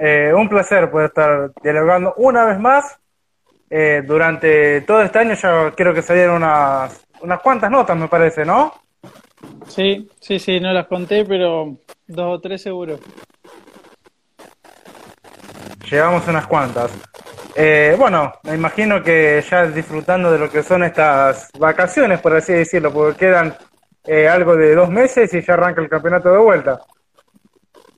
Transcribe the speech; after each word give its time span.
eh, 0.00 0.32
un 0.34 0.48
placer 0.48 0.90
poder 0.90 1.08
estar 1.08 1.52
dialogando 1.62 2.14
una 2.16 2.46
vez 2.46 2.58
más. 2.58 2.98
Eh, 3.68 4.02
durante 4.04 4.80
todo 4.80 5.02
este 5.02 5.18
año 5.20 5.34
ya 5.34 5.70
quiero 5.76 5.94
que 5.94 6.02
salieron 6.02 6.36
unas, 6.36 7.06
unas 7.20 7.40
cuantas 7.40 7.70
notas, 7.70 7.96
me 7.96 8.08
parece, 8.08 8.44
¿no? 8.44 8.72
Sí, 9.68 10.08
sí, 10.18 10.38
sí, 10.38 10.58
no 10.58 10.72
las 10.72 10.86
conté, 10.86 11.24
pero 11.24 11.76
dos 12.06 12.38
o 12.38 12.40
tres 12.40 12.62
seguro. 12.62 12.98
Llevamos 15.88 16.26
unas 16.26 16.46
cuantas. 16.46 16.90
Eh, 17.54 17.94
bueno, 17.98 18.32
me 18.44 18.54
imagino 18.54 19.02
que 19.02 19.44
ya 19.48 19.66
disfrutando 19.66 20.32
de 20.32 20.38
lo 20.38 20.50
que 20.50 20.62
son 20.62 20.82
estas 20.82 21.50
vacaciones, 21.58 22.20
por 22.20 22.34
así 22.34 22.52
decirlo, 22.52 22.92
porque 22.92 23.26
quedan 23.26 23.54
eh, 24.06 24.28
algo 24.28 24.56
de 24.56 24.74
dos 24.74 24.88
meses 24.88 25.32
y 25.34 25.42
ya 25.42 25.54
arranca 25.54 25.82
el 25.82 25.88
campeonato 25.88 26.32
de 26.32 26.38
vuelta. 26.38 26.80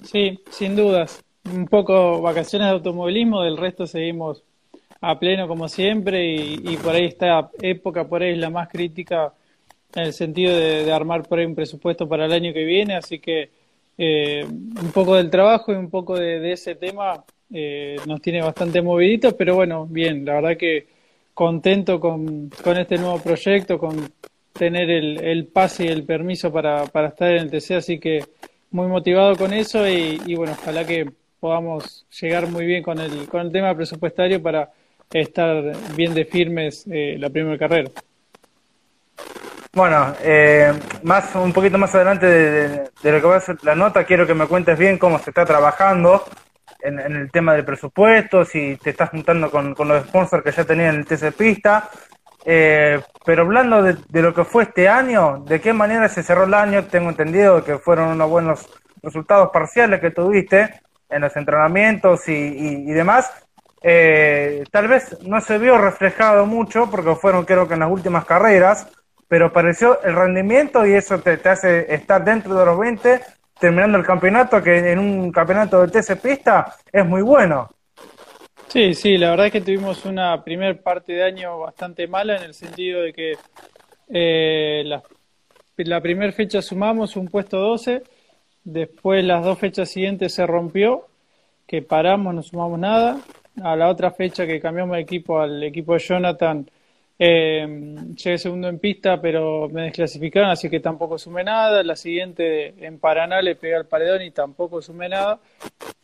Sí, 0.02 0.42
sin 0.50 0.74
dudas. 0.74 1.22
Un 1.44 1.66
poco 1.66 2.20
vacaciones 2.20 2.68
de 2.68 2.74
automovilismo, 2.74 3.42
del 3.42 3.56
resto 3.56 3.86
seguimos 3.86 4.42
a 5.00 5.18
pleno 5.18 5.48
como 5.48 5.68
siempre 5.68 6.24
y, 6.24 6.76
por 6.76 6.94
ahí 6.94 7.06
esta 7.06 7.50
época 7.60 8.06
por 8.06 8.22
ahí 8.22 8.32
es 8.32 8.38
la 8.38 8.50
más 8.50 8.68
crítica 8.68 9.32
en 9.94 10.04
el 10.04 10.12
sentido 10.12 10.56
de, 10.56 10.92
armar 10.92 11.24
por 11.24 11.40
ahí 11.40 11.44
un 11.44 11.56
presupuesto 11.56 12.08
para 12.08 12.26
el 12.26 12.32
año 12.32 12.52
que 12.52 12.64
viene, 12.64 12.94
así 12.94 13.18
que 13.18 13.50
eh, 13.98 14.44
un 14.44 14.92
poco 14.92 15.16
del 15.16 15.28
trabajo 15.28 15.72
y 15.72 15.76
un 15.76 15.90
poco 15.90 16.16
de 16.16 16.52
ese 16.52 16.76
tema 16.76 17.24
eh, 17.54 17.96
nos 18.06 18.22
tiene 18.22 18.40
bastante 18.40 18.80
moviditos, 18.80 19.34
pero 19.34 19.54
bueno, 19.54 19.86
bien, 19.86 20.24
la 20.24 20.34
verdad 20.34 20.56
que 20.56 20.86
contento 21.34 22.00
con, 22.00 22.48
con 22.64 22.78
este 22.78 22.96
nuevo 22.96 23.18
proyecto, 23.18 23.78
con 23.78 24.10
tener 24.54 24.88
el, 24.88 25.22
el 25.22 25.46
pase 25.46 25.84
y 25.84 25.88
el 25.88 26.04
permiso 26.04 26.50
para, 26.50 26.86
para 26.86 27.08
estar 27.08 27.30
en 27.30 27.42
el 27.42 27.50
TC, 27.50 27.72
así 27.72 27.98
que 27.98 28.24
muy 28.70 28.86
motivado 28.86 29.36
con 29.36 29.52
eso 29.52 29.86
y, 29.86 30.34
bueno, 30.34 30.54
ojalá 30.58 30.86
que 30.86 31.10
podamos 31.42 32.06
llegar 32.20 32.46
muy 32.46 32.64
bien 32.64 32.84
con 32.84 33.00
el, 33.00 33.28
con 33.28 33.40
el 33.40 33.50
tema 33.50 33.74
presupuestario 33.74 34.40
para 34.40 34.70
estar 35.10 35.76
bien 35.96 36.14
de 36.14 36.24
firmes 36.24 36.86
eh, 36.88 37.16
la 37.18 37.30
primera 37.30 37.58
carrera. 37.58 37.90
Bueno, 39.72 40.14
eh, 40.22 40.72
más 41.02 41.34
un 41.34 41.52
poquito 41.52 41.78
más 41.78 41.92
adelante 41.96 42.26
de, 42.26 42.68
de, 43.02 43.12
lo 43.12 43.20
que 43.20 43.26
va 43.26 43.36
a 43.38 43.40
ser 43.40 43.56
la 43.64 43.74
nota, 43.74 44.04
quiero 44.04 44.24
que 44.24 44.34
me 44.34 44.46
cuentes 44.46 44.78
bien 44.78 44.98
cómo 44.98 45.18
se 45.18 45.30
está 45.30 45.44
trabajando 45.44 46.22
en, 46.80 47.00
el 47.00 47.28
tema 47.32 47.54
del 47.54 47.64
presupuesto, 47.64 48.44
si 48.44 48.76
te 48.76 48.90
estás 48.90 49.10
juntando 49.10 49.50
con, 49.50 49.74
los 49.76 50.06
sponsors 50.06 50.44
que 50.44 50.52
ya 50.52 50.62
tenían 50.62 50.94
el 50.94 51.06
TC 51.06 51.32
Pista. 51.32 51.90
Eh, 52.44 53.00
pero 53.24 53.42
hablando 53.42 53.82
de, 53.82 54.22
lo 54.22 54.32
que 54.32 54.44
fue 54.44 54.62
este 54.62 54.88
año, 54.88 55.42
¿de 55.44 55.60
qué 55.60 55.72
manera 55.72 56.08
se 56.08 56.22
cerró 56.22 56.44
el 56.44 56.54
año? 56.54 56.84
Tengo 56.84 57.10
entendido 57.10 57.64
que 57.64 57.78
fueron 57.78 58.10
unos 58.10 58.30
buenos 58.30 58.68
resultados 59.02 59.50
parciales 59.52 60.00
que 60.00 60.12
tuviste 60.12 60.82
en 61.12 61.22
los 61.22 61.36
entrenamientos 61.36 62.28
y, 62.28 62.84
demás. 62.86 63.30
Eh, 63.82 64.64
tal 64.70 64.88
vez 64.88 65.18
no 65.22 65.40
se 65.40 65.58
vio 65.58 65.76
reflejado 65.76 66.46
mucho 66.46 66.88
porque 66.90 67.14
fueron 67.16 67.44
creo 67.44 67.66
que 67.66 67.74
en 67.74 67.80
las 67.80 67.90
últimas 67.90 68.24
carreras, 68.24 68.88
pero 69.26 69.52
pareció 69.52 70.00
el 70.02 70.14
rendimiento 70.14 70.86
y 70.86 70.92
eso 70.92 71.18
te, 71.18 71.36
te 71.36 71.48
hace 71.48 71.92
estar 71.92 72.24
dentro 72.24 72.54
de 72.54 72.64
los 72.64 72.78
20 72.78 73.20
terminando 73.62 73.96
el 73.96 74.04
campeonato, 74.04 74.60
que 74.60 74.90
en 74.90 74.98
un 74.98 75.30
campeonato 75.30 75.86
de 75.86 75.86
TC 75.86 76.20
Pista 76.20 76.74
es 76.92 77.06
muy 77.06 77.22
bueno. 77.22 77.70
Sí, 78.66 78.92
sí, 78.92 79.16
la 79.16 79.30
verdad 79.30 79.46
es 79.46 79.52
que 79.52 79.60
tuvimos 79.60 80.04
una 80.04 80.42
primer 80.42 80.82
parte 80.82 81.12
de 81.12 81.22
año 81.22 81.60
bastante 81.60 82.08
mala 82.08 82.38
en 82.38 82.42
el 82.42 82.54
sentido 82.54 83.02
de 83.02 83.12
que 83.12 83.34
eh, 84.08 84.82
la, 84.84 85.00
la 85.76 86.00
primera 86.00 86.32
fecha 86.32 86.60
sumamos 86.60 87.14
un 87.14 87.28
puesto 87.28 87.56
12, 87.58 88.02
después 88.64 89.24
las 89.24 89.44
dos 89.44 89.58
fechas 89.58 89.90
siguientes 89.90 90.34
se 90.34 90.46
rompió, 90.46 91.06
que 91.66 91.82
paramos, 91.82 92.34
no 92.34 92.42
sumamos 92.42 92.78
nada. 92.78 93.20
A 93.62 93.76
la 93.76 93.88
otra 93.88 94.10
fecha 94.10 94.46
que 94.46 94.60
cambiamos 94.60 94.96
de 94.96 95.02
equipo 95.02 95.40
al 95.40 95.62
equipo 95.62 95.94
de 95.94 95.98
Jonathan, 96.00 96.66
eh, 97.18 97.94
llegué 98.16 98.38
segundo 98.38 98.68
en 98.68 98.78
pista, 98.78 99.20
pero 99.20 99.68
me 99.68 99.82
desclasificaron, 99.82 100.50
así 100.50 100.68
que 100.68 100.80
tampoco 100.80 101.18
sumé 101.18 101.44
nada. 101.44 101.82
La 101.82 101.96
siguiente 101.96 102.74
en 102.84 102.98
Paraná 102.98 103.40
le 103.42 103.54
pegué 103.54 103.76
al 103.76 103.86
paredón 103.86 104.22
y 104.22 104.30
tampoco 104.30 104.82
sumé 104.82 105.08
nada. 105.08 105.38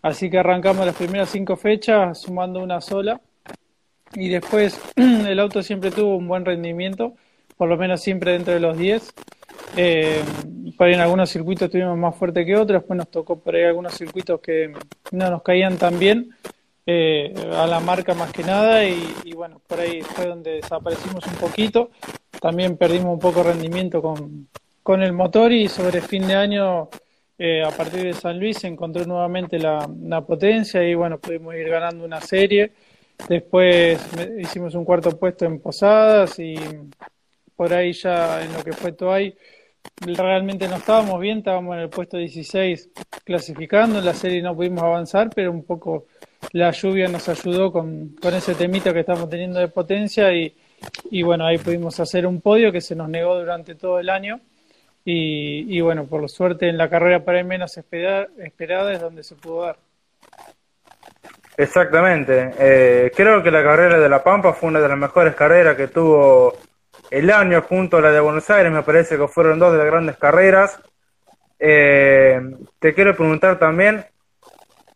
Así 0.02 0.30
que 0.30 0.38
arrancamos 0.38 0.86
las 0.86 0.96
primeras 0.96 1.30
cinco 1.30 1.56
fechas 1.56 2.18
sumando 2.20 2.60
una 2.60 2.80
sola. 2.80 3.20
Y 4.14 4.28
después 4.28 4.80
el 4.96 5.40
auto 5.40 5.62
siempre 5.62 5.90
tuvo 5.90 6.16
un 6.16 6.28
buen 6.28 6.44
rendimiento, 6.44 7.14
por 7.56 7.68
lo 7.68 7.76
menos 7.76 8.00
siempre 8.00 8.32
dentro 8.32 8.54
de 8.54 8.60
los 8.60 8.78
10. 8.78 9.14
Eh, 9.76 10.22
en 10.86 11.00
algunos 11.00 11.30
circuitos 11.30 11.66
estuvimos 11.66 11.98
más 11.98 12.14
fuerte 12.14 12.46
que 12.46 12.54
otros, 12.54 12.80
después 12.80 12.96
nos 12.96 13.10
tocó 13.10 13.38
por 13.38 13.54
ahí 13.54 13.64
algunos 13.64 13.94
circuitos 13.94 14.40
que 14.40 14.72
no 15.12 15.30
nos 15.30 15.42
caían 15.42 15.76
tan 15.76 15.98
bien 15.98 16.30
eh, 16.86 17.34
a 17.52 17.66
la 17.66 17.80
marca 17.80 18.14
más 18.14 18.32
que 18.32 18.42
nada 18.42 18.82
y, 18.84 19.32
bueno, 19.34 19.60
por 19.66 19.80
ahí 19.80 20.00
fue 20.00 20.26
donde 20.26 20.52
desaparecimos 20.52 21.26
un 21.26 21.34
poquito. 21.34 21.90
También 22.40 22.76
perdimos 22.76 23.12
un 23.12 23.18
poco 23.18 23.42
de 23.42 23.52
rendimiento 23.52 24.00
con, 24.00 24.48
con 24.82 25.02
el 25.02 25.12
motor 25.12 25.52
y 25.52 25.68
sobre 25.68 26.00
fin 26.00 26.26
de 26.26 26.34
año, 26.34 26.88
eh, 27.36 27.62
a 27.62 27.70
partir 27.70 28.04
de 28.04 28.14
San 28.14 28.38
Luis, 28.38 28.58
se 28.58 28.68
encontró 28.68 29.04
nuevamente 29.04 29.58
la, 29.58 29.86
potencia 30.26 30.82
y 30.82 30.94
bueno, 30.94 31.18
pudimos 31.18 31.54
ir 31.56 31.68
ganando 31.68 32.06
una 32.06 32.22
serie. 32.22 32.72
Después 33.28 34.00
hicimos 34.38 34.74
un 34.74 34.86
cuarto 34.86 35.18
puesto 35.18 35.44
en 35.44 35.60
Posadas 35.60 36.38
y 36.38 36.54
por 37.54 37.72
ahí 37.74 37.92
ya 37.92 38.42
en 38.42 38.52
lo 38.54 38.64
que 38.64 38.72
fue 38.72 38.92
Toay 38.92 39.36
realmente 40.00 40.68
no 40.68 40.76
estábamos 40.76 41.20
bien, 41.20 41.38
estábamos 41.38 41.76
en 41.76 41.82
el 41.82 41.88
puesto 41.88 42.16
16 42.16 42.90
clasificando, 43.24 43.98
en 43.98 44.04
la 44.04 44.14
serie 44.14 44.42
no 44.42 44.54
pudimos 44.54 44.82
avanzar, 44.82 45.30
pero 45.34 45.50
un 45.50 45.64
poco 45.64 46.06
la 46.52 46.70
lluvia 46.70 47.08
nos 47.08 47.28
ayudó 47.28 47.72
con, 47.72 48.16
con 48.20 48.34
ese 48.34 48.54
temita 48.54 48.92
que 48.92 49.00
estamos 49.00 49.28
teniendo 49.28 49.58
de 49.58 49.68
potencia 49.68 50.32
y, 50.32 50.56
y, 51.10 51.22
bueno, 51.22 51.46
ahí 51.46 51.58
pudimos 51.58 51.98
hacer 52.00 52.26
un 52.26 52.40
podio 52.40 52.72
que 52.72 52.80
se 52.80 52.94
nos 52.94 53.08
negó 53.08 53.38
durante 53.38 53.74
todo 53.74 53.98
el 53.98 54.08
año 54.08 54.40
y, 55.04 55.76
y 55.76 55.80
bueno, 55.80 56.06
por 56.06 56.28
suerte 56.28 56.68
en 56.68 56.78
la 56.78 56.88
carrera 56.88 57.24
para 57.24 57.42
menos 57.42 57.76
esperada, 57.76 58.28
esperada 58.38 58.92
es 58.92 59.00
donde 59.00 59.22
se 59.22 59.34
pudo 59.34 59.62
dar. 59.62 59.78
Exactamente, 61.56 62.54
eh, 62.56 63.10
creo 63.16 63.42
que 63.42 63.50
la 63.50 63.64
carrera 63.64 63.98
de 63.98 64.08
La 64.08 64.22
Pampa 64.22 64.52
fue 64.52 64.68
una 64.68 64.80
de 64.80 64.88
las 64.88 64.96
mejores 64.96 65.34
carreras 65.34 65.76
que 65.76 65.88
tuvo 65.88 66.54
el 67.10 67.30
año 67.30 67.62
junto 67.62 67.96
a 67.96 68.00
la 68.00 68.10
de 68.10 68.20
Buenos 68.20 68.48
Aires, 68.50 68.72
me 68.72 68.82
parece 68.82 69.16
que 69.16 69.28
fueron 69.28 69.58
dos 69.58 69.72
de 69.72 69.78
las 69.78 69.86
grandes 69.86 70.16
carreras. 70.16 70.78
Eh, 71.58 72.40
te 72.78 72.94
quiero 72.94 73.16
preguntar 73.16 73.58
también, 73.58 74.04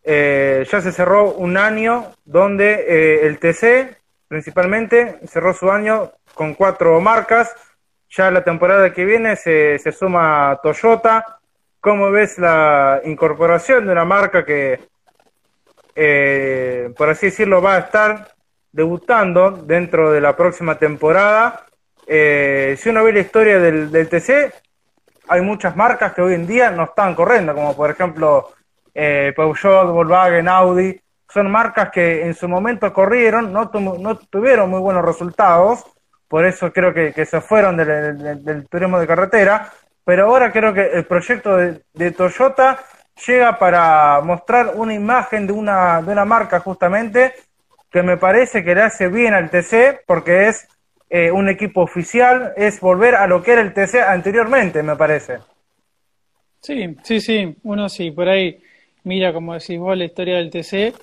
eh, 0.05 0.67
ya 0.71 0.81
se 0.81 0.93
cerró 0.93 1.33
un 1.33 1.57
año 1.57 2.13
donde 2.25 2.85
eh, 2.87 3.27
el 3.27 3.39
TC 3.39 3.97
principalmente 4.29 5.21
cerró 5.27 5.55
su 5.55 5.71
año 5.71 6.13
con 6.35 6.55
cuatro 6.55 7.01
marcas. 7.01 7.55
Ya 8.11 8.31
la 8.31 8.45
temporada 8.45 8.93
que 8.93 9.07
viene 9.07 9.37
se, 9.37 9.79
se 9.79 9.93
suma 9.93 10.61
Toyota. 10.63 11.39
¿Cómo 11.81 12.11
ves 12.11 12.39
la 12.39 13.01
incorporación 13.05 13.87
de 13.87 13.93
una 13.93 14.05
marca 14.05 14.45
que, 14.45 14.79
por 16.97 17.09
así 17.09 17.27
decirlo, 17.27 17.61
va 17.61 17.77
a 17.77 17.79
estar 17.81 18.29
debutando 18.71 19.51
dentro 19.51 20.13
de 20.13 20.21
la 20.21 20.37
próxima 20.37 20.79
temporada? 20.79 21.67
Si 22.07 22.89
uno 22.89 23.05
ve 23.05 23.13
la 23.13 23.21
historia 23.21 23.59
del, 23.59 24.09
TC, 24.09 24.53
hay 25.29 25.41
muchas 25.41 25.77
marcas 25.77 26.13
que 26.13 26.23
hoy 26.23 26.35
en 26.35 26.47
día 26.47 26.71
no 26.71 26.85
están 26.85 27.15
corriendo, 27.15 27.55
como 27.55 27.75
por 27.77 27.91
ejemplo 27.91 28.53
eh, 28.95 29.33
Peugeot, 29.35 29.91
Volkswagen, 29.91 30.49
Audi, 30.49 31.01
son 31.33 31.51
marcas 31.51 31.91
que 31.91 32.27
en 32.27 32.35
su 32.35 32.49
momento 32.49 32.93
corrieron, 32.93 33.53
no, 33.53 33.71
no 33.73 34.17
tuvieron 34.19 34.69
muy 34.69 34.81
buenos 34.81 35.05
resultados, 35.05 35.85
por 36.33 36.47
eso 36.47 36.73
creo 36.73 36.95
que, 36.95 37.27
se 37.27 37.43
fueron 37.43 37.77
del, 37.77 38.67
turismo 38.71 38.99
de 38.99 39.07
carretera, 39.07 39.71
pero 40.03 40.27
ahora 40.27 40.51
creo 40.51 40.73
que 40.73 40.87
el 40.93 41.05
proyecto 41.05 41.59
de, 41.59 42.11
Toyota 42.13 42.79
llega 43.27 43.59
para 43.59 44.19
mostrar 44.23 44.73
una 44.75 44.95
imagen 44.95 45.47
de 45.47 45.53
una, 45.53 46.01
de 46.01 46.11
una 46.11 46.25
marca 46.25 46.61
justamente 46.61 47.35
que 47.91 48.03
me 48.03 48.17
parece 48.17 48.65
que 48.65 48.75
le 48.75 48.81
hace 48.81 49.09
bien 49.09 49.35
al 49.35 49.51
TC 49.51 50.05
porque 50.07 50.49
es 50.49 50.67
eh, 51.13 51.31
un 51.31 51.49
equipo 51.49 51.83
oficial, 51.83 52.53
es 52.57 52.81
volver 52.81 53.15
a 53.15 53.27
lo 53.27 53.43
que 53.43 53.53
era 53.53 53.61
el 53.61 53.75
TC 53.75 54.01
anteriormente, 54.01 54.83
me 54.83 54.97
parece. 54.97 55.39
Sí, 56.61 56.97
sí, 57.03 57.21
sí, 57.21 57.57
uno 57.63 57.89
sí, 57.89 58.11
por 58.11 58.29
ahí 58.29 58.59
mira, 59.05 59.33
como 59.33 59.55
decís 59.55 59.79
vos, 59.79 59.97
la 59.97 60.05
historia 60.05 60.37
del 60.37 60.51
TC, 60.51 60.95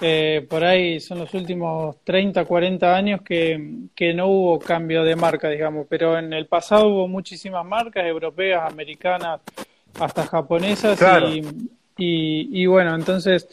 eh, 0.00 0.46
por 0.48 0.64
ahí 0.64 1.00
son 1.00 1.18
los 1.18 1.32
últimos 1.34 1.96
30, 2.04 2.44
40 2.44 2.94
años 2.94 3.22
que, 3.22 3.88
que, 3.94 4.12
no 4.12 4.26
hubo 4.26 4.58
cambio 4.58 5.04
de 5.04 5.16
marca, 5.16 5.48
digamos, 5.48 5.86
pero 5.88 6.18
en 6.18 6.32
el 6.32 6.46
pasado 6.46 6.88
hubo 6.88 7.08
muchísimas 7.08 7.64
marcas 7.64 8.04
europeas, 8.04 8.70
americanas, 8.70 9.40
hasta 9.98 10.26
japonesas 10.26 11.00
y, 11.96 12.62
y, 12.62 12.66
bueno, 12.66 12.94
entonces 12.94 13.48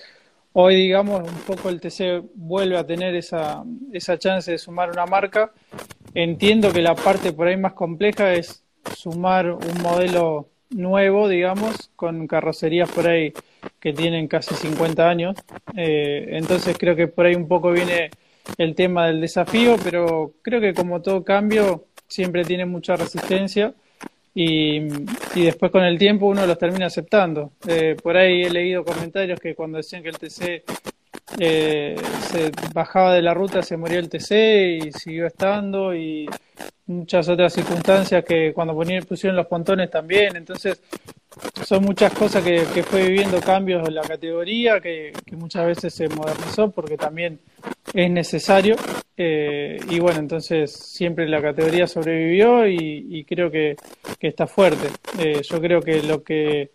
hoy, 0.51 0.75
digamos, 0.75 1.21
un 1.21 1.39
poco 1.47 1.69
el 1.69 1.79
TC 1.79 2.21
vuelve 2.35 2.77
a 2.77 2.85
tener 2.85 3.15
esa, 3.15 3.63
esa 3.93 4.17
chance 4.19 4.51
de 4.51 4.57
sumar 4.57 4.91
una 4.91 5.05
marca. 5.05 5.51
Entiendo 6.15 6.71
que 6.71 6.81
la 6.81 6.95
parte 6.95 7.33
por 7.33 7.47
ahí 7.47 7.57
más 7.57 7.73
compleja 7.73 8.33
es 8.33 8.63
sumar 8.95 9.51
un 9.51 9.81
modelo 9.81 10.49
nuevo, 10.69 11.27
digamos, 11.27 11.89
con 11.95 12.27
carrocerías 12.27 12.89
por 12.91 13.07
ahí 13.07 13.33
que 13.79 13.93
tienen 13.93 14.27
casi 14.27 14.53
50 14.53 15.09
años. 15.09 15.35
Eh, 15.75 16.27
entonces 16.31 16.77
creo 16.77 16.95
que 16.95 17.07
por 17.07 17.25
ahí 17.25 17.35
un 17.35 17.47
poco 17.47 17.71
viene 17.71 18.11
el 18.57 18.75
tema 18.75 19.07
del 19.07 19.21
desafío, 19.21 19.75
pero 19.83 20.33
creo 20.41 20.61
que 20.61 20.73
como 20.73 21.01
todo 21.01 21.23
cambio 21.23 21.85
siempre 22.07 22.43
tiene 22.43 22.65
mucha 22.65 22.95
resistencia 22.95 23.73
y, 24.35 24.81
y 25.35 25.45
después 25.45 25.71
con 25.71 25.83
el 25.83 25.97
tiempo 25.97 26.27
uno 26.27 26.45
los 26.45 26.57
termina 26.57 26.87
aceptando. 26.87 27.53
Eh, 27.67 27.95
por 28.01 28.17
ahí 28.17 28.43
he 28.43 28.49
leído 28.49 28.83
comentarios 28.83 29.39
que 29.39 29.55
cuando 29.55 29.77
decían 29.77 30.03
que 30.03 30.09
el 30.09 30.17
TC 30.17 30.63
eh, 31.39 31.95
se 32.31 32.51
bajaba 32.73 33.13
de 33.13 33.21
la 33.21 33.33
ruta 33.33 33.61
se 33.63 33.77
murió 33.77 33.99
el 33.99 34.09
TC 34.09 34.85
y 34.85 34.91
siguió 34.91 35.27
estando 35.27 35.95
y 35.95 36.29
muchas 36.85 37.27
otras 37.29 37.53
circunstancias 37.53 38.23
que 38.25 38.53
cuando 38.53 38.75
pusieron 39.07 39.35
los 39.37 39.47
pontones 39.47 39.89
también, 39.89 40.35
entonces 40.35 40.81
son 41.65 41.83
muchas 41.85 42.13
cosas 42.13 42.43
que, 42.43 42.83
fue 42.83 43.07
viviendo 43.07 43.39
cambios 43.39 43.87
en 43.87 43.95
la 43.95 44.01
categoría, 44.01 44.79
que, 44.79 45.13
muchas 45.31 45.65
veces 45.65 45.93
se 45.93 46.09
modernizó 46.09 46.69
porque 46.69 46.97
también 46.97 47.39
es 47.93 48.11
necesario 48.11 48.75
eh, 49.17 49.79
y 49.89 49.99
bueno, 49.99 50.19
entonces 50.19 50.71
siempre 50.71 51.27
la 51.27 51.41
categoría 51.41 51.87
sobrevivió 51.87 52.67
y, 52.67 53.25
creo 53.27 53.49
que, 53.49 53.75
está 54.19 54.45
fuerte. 54.45 54.87
Eh, 55.19 55.41
yo 55.41 55.59
creo 55.59 55.81
que 55.81 56.03
lo 56.03 56.21
que 56.21 56.71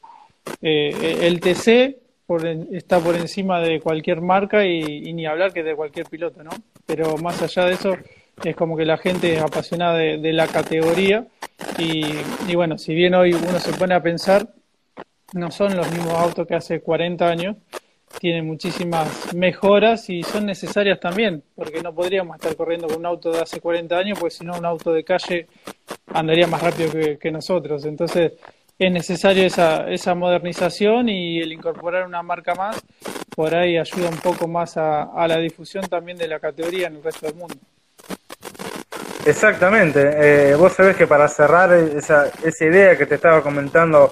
el 0.62 1.40
TC 1.40 2.07
está 2.72 3.00
por 3.00 3.16
encima 3.16 3.60
de 3.60 3.80
cualquier 3.80 4.20
marca 4.20 4.64
y, 4.66 5.12
ni 5.12 5.26
hablar 5.26 5.52
que 5.52 5.62
de 5.62 5.74
cualquier 5.74 6.06
piloto, 6.06 6.42
¿no? 6.42 6.50
Pero 6.84 7.16
más 7.16 7.40
allá 7.42 7.64
de 7.64 7.72
eso, 7.72 7.96
es 8.44 8.54
como 8.54 8.76
que 8.76 8.84
la 8.84 8.98
gente 8.98 9.34
es 9.34 9.40
apasionada 9.40 9.96
de, 9.96 10.32
la 10.32 10.46
categoría 10.46 11.26
y, 11.78 12.04
y, 12.46 12.54
bueno, 12.54 12.76
si 12.76 12.94
bien 12.94 13.14
hoy 13.14 13.32
uno 13.32 13.58
se 13.58 13.72
pone 13.72 13.94
a 13.94 14.02
pensar, 14.02 14.52
no 15.32 15.50
son 15.50 15.76
los 15.76 15.90
mismos 15.90 16.14
autos 16.14 16.46
que 16.46 16.54
hace 16.54 16.80
40 16.80 17.26
años, 17.26 17.56
tienen 18.20 18.46
muchísimas 18.46 19.34
mejoras 19.34 20.08
y 20.10 20.22
son 20.22 20.46
necesarias 20.46 21.00
también, 21.00 21.42
porque 21.54 21.82
no 21.82 21.94
podríamos 21.94 22.36
estar 22.36 22.54
corriendo 22.56 22.88
con 22.88 22.98
un 22.98 23.06
auto 23.06 23.30
de 23.32 23.40
hace 23.40 23.60
40 23.60 23.96
años, 23.96 24.18
porque 24.18 24.34
si 24.34 24.44
no 24.44 24.56
un 24.56 24.64
auto 24.64 24.92
de 24.92 25.04
calle 25.04 25.46
andaría 26.12 26.46
más 26.46 26.62
rápido 26.62 26.90
que 27.18 27.30
nosotros. 27.30 27.84
Entonces, 27.84 28.32
es 28.78 28.92
necesario 28.92 29.44
esa, 29.44 29.90
esa 29.90 30.14
modernización 30.14 31.08
y 31.08 31.40
el 31.40 31.52
incorporar 31.52 32.06
una 32.06 32.22
marca 32.22 32.54
más 32.54 32.80
por 33.34 33.54
ahí 33.54 33.78
ayuda 33.78 34.08
un 34.08 34.18
poco 34.18 34.48
más 34.48 34.76
a, 34.76 35.04
a 35.14 35.28
la 35.28 35.38
difusión 35.38 35.86
también 35.88 36.18
de 36.18 36.26
la 36.26 36.40
categoría 36.40 36.88
en 36.88 36.96
el 36.96 37.04
resto 37.04 37.26
del 37.26 37.36
mundo. 37.36 37.54
Exactamente. 39.24 40.50
Eh, 40.50 40.54
vos 40.56 40.72
sabés 40.72 40.96
que 40.96 41.06
para 41.06 41.28
cerrar 41.28 41.72
esa, 41.72 42.30
esa 42.42 42.64
idea 42.64 42.96
que 42.96 43.06
te 43.06 43.16
estaba 43.16 43.42
comentando 43.42 44.10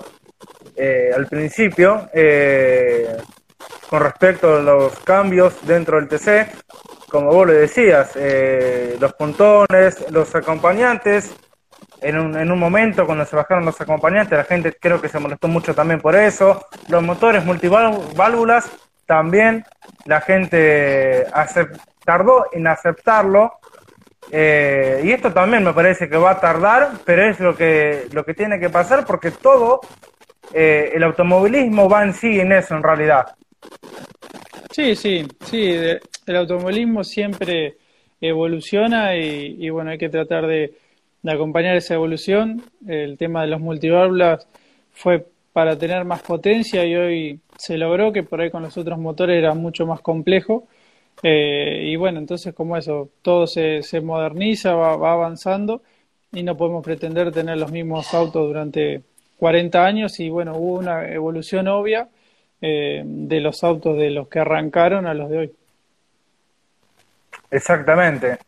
eh, 0.77 1.11
al 1.13 1.27
principio, 1.27 2.09
eh, 2.13 3.17
con 3.89 4.01
respecto 4.01 4.57
a 4.57 4.61
los 4.61 4.99
cambios 5.01 5.55
dentro 5.67 5.99
del 5.99 6.07
TC, 6.09 6.53
como 7.09 7.33
vos 7.33 7.47
le 7.47 7.55
decías, 7.55 8.13
los 9.01 9.13
pontones, 9.15 10.05
los 10.11 10.35
acompañantes, 10.35 11.35
en 12.01 12.19
un, 12.19 12.37
en 12.37 12.51
un 12.51 12.59
momento 12.59 13.07
cuando 13.07 13.25
se 13.25 13.37
bajaron 13.37 13.65
los 13.65 13.81
acompañantes, 13.81 14.37
la 14.37 14.45
gente 14.45 14.77
creo 14.79 15.01
que 15.01 15.09
se 15.09 15.19
molestó 15.19 15.49
mucho 15.49 15.75
también 15.75 16.01
por 16.01 16.15
eso. 16.15 16.67
Los 16.89 17.03
motores 17.03 17.45
multiválvulas 17.45 18.71
también 19.07 19.65
la 20.05 20.21
gente 20.21 21.27
tardó 22.05 22.47
en 22.53 22.67
aceptarlo. 22.67 23.55
Eh, 24.31 25.03
y 25.05 25.13
esto 25.13 25.33
también 25.33 25.63
me 25.63 25.73
parece 25.73 26.09
que 26.09 26.17
va 26.17 26.33
a 26.33 26.41
tardar, 26.41 26.91
pero 27.05 27.31
es 27.31 27.39
lo 27.39 27.57
que, 27.57 28.09
lo 28.13 28.25
que 28.25 28.35
tiene 28.35 28.59
que 28.59 28.69
pasar 28.69 29.07
porque 29.07 29.31
todo 29.31 29.81
eh, 30.53 30.91
el 30.95 31.05
automovilismo 31.05 31.89
va 31.89 32.03
en 32.03 32.13
sí 32.13 32.41
en 32.41 32.51
eso 32.51 32.75
en 32.75 32.83
realidad. 32.83 33.37
Sí, 34.73 34.97
sí, 34.97 35.27
sí, 35.45 35.79
el 36.27 36.37
automovilismo 36.37 37.05
siempre 37.05 37.77
evoluciona 38.21 39.15
y 39.15 39.71
bueno, 39.71 39.91
hay 39.91 39.99
que 39.99 40.09
tratar 40.09 40.47
de, 40.47 40.75
de 41.23 41.33
acompañar 41.33 41.77
esa 41.77 41.95
evolución. 41.95 42.63
El 42.87 43.19
tema 43.19 43.43
de 43.43 43.49
los 43.49 43.61
multiválvulas 43.61 44.47
fue 44.93 45.27
para 45.53 45.79
tener 45.79 46.05
más 46.05 46.23
potencia 46.23 46.85
y 46.85 46.95
hoy 46.95 47.41
se 47.57 47.79
logró 47.79 48.13
que 48.13 48.23
por 48.23 48.41
ahí 48.41 48.51
con 48.51 48.63
los 48.63 48.77
otros 48.77 48.99
motores 48.99 49.39
era 49.39 49.55
mucho 49.55 49.87
más 49.87 50.01
complejo. 50.01 50.69
Eh, 51.23 51.85
y 51.87 51.97
bueno, 51.97 52.19
entonces 52.19 52.55
como 52.55 52.77
eso, 52.77 53.09
todo 53.23 53.47
se, 53.47 53.83
moderniza, 54.03 54.75
va, 54.75 54.97
va, 54.97 55.13
avanzando 55.13 55.83
y 56.33 56.43
no 56.43 56.57
podemos 56.57 56.85
pretender 56.85 57.33
tener 57.33 57.57
los 57.57 57.73
mismos 57.73 58.13
autos 58.13 58.47
durante 58.47 59.03
40 59.39 59.85
años 59.85 60.21
y 60.21 60.29
bueno, 60.29 60.57
hubo 60.57 60.79
una 60.79 61.09
evolución 61.09 61.69
obvia 61.69 62.09
eh, 62.61 63.03
de 63.05 63.41
los 63.41 63.63
autos 63.65 63.97
de 63.97 64.11
los 64.11 64.29
que 64.29 64.41
arrancaron 64.41 65.07
a 65.07 65.15
los 65.15 65.31
de 65.31 65.39
hoy. 65.39 65.53
Exactamente. 67.51 68.39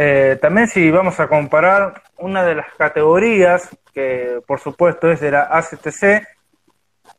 Eh, 0.00 0.38
también 0.40 0.68
si 0.68 0.92
vamos 0.92 1.18
a 1.18 1.26
comparar 1.26 2.02
una 2.18 2.44
de 2.44 2.54
las 2.54 2.72
categorías, 2.76 3.68
que 3.92 4.40
por 4.46 4.60
supuesto 4.60 5.10
es 5.10 5.18
de 5.18 5.32
la 5.32 5.48
ACTC, 5.50 6.24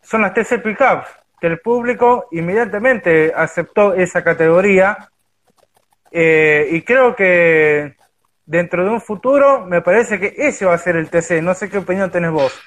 son 0.01 0.21
las 0.21 0.33
TC 0.33 0.63
Pickups, 0.63 1.09
que 1.41 1.47
el 1.47 1.59
público 1.59 2.29
inmediatamente 2.31 3.33
aceptó 3.35 3.93
esa 3.95 4.23
categoría 4.23 5.09
eh, 6.09 6.69
y 6.71 6.81
creo 6.83 7.17
que 7.17 7.97
dentro 8.45 8.85
de 8.85 8.91
un 8.91 9.01
futuro 9.01 9.65
me 9.65 9.81
parece 9.81 10.17
que 10.17 10.33
ese 10.37 10.65
va 10.65 10.75
a 10.75 10.77
ser 10.77 10.95
el 10.95 11.09
TC. 11.09 11.41
No 11.41 11.55
sé 11.55 11.69
qué 11.69 11.79
opinión 11.79 12.09
tenés 12.09 12.31
vos. 12.31 12.57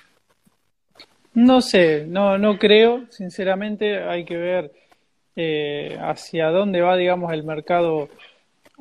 No 1.33 1.63
sé, 1.63 2.05
no, 2.07 2.37
no 2.37 2.59
creo, 2.59 3.07
sinceramente 3.09 4.03
hay 4.03 4.27
que 4.27 4.37
ver 4.37 4.73
eh, 5.37 5.97
hacia 6.03 6.49
dónde 6.49 6.83
va, 6.83 6.99
digamos, 6.99 7.33
el 7.33 7.45
mercado 7.45 8.11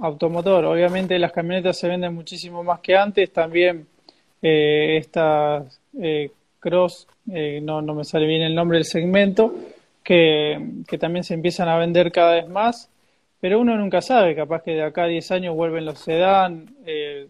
automotor. 0.01 0.65
Obviamente 0.65 1.17
las 1.19 1.31
camionetas 1.31 1.77
se 1.77 1.87
venden 1.87 2.13
muchísimo 2.13 2.63
más 2.63 2.79
que 2.79 2.95
antes. 2.95 3.31
También 3.31 3.87
eh, 4.41 4.97
estas 4.97 5.79
eh, 5.99 6.31
cross, 6.59 7.07
eh, 7.31 7.59
no, 7.61 7.81
no 7.81 7.93
me 7.95 8.03
sale 8.03 8.25
bien 8.25 8.41
el 8.41 8.55
nombre 8.55 8.77
del 8.77 8.85
segmento, 8.85 9.53
que, 10.03 10.83
que, 10.87 10.97
también 10.97 11.23
se 11.23 11.33
empiezan 11.33 11.69
a 11.69 11.77
vender 11.77 12.11
cada 12.11 12.35
vez 12.35 12.49
más. 12.49 12.89
Pero 13.39 13.59
uno 13.59 13.75
nunca 13.77 14.01
sabe, 14.01 14.35
capaz 14.35 14.63
que 14.63 14.71
de 14.71 14.83
acá 14.83 15.03
a 15.03 15.07
10 15.07 15.31
años 15.31 15.55
vuelven 15.55 15.85
los 15.85 15.99
sedán. 15.99 16.75
Eh, 16.85 17.27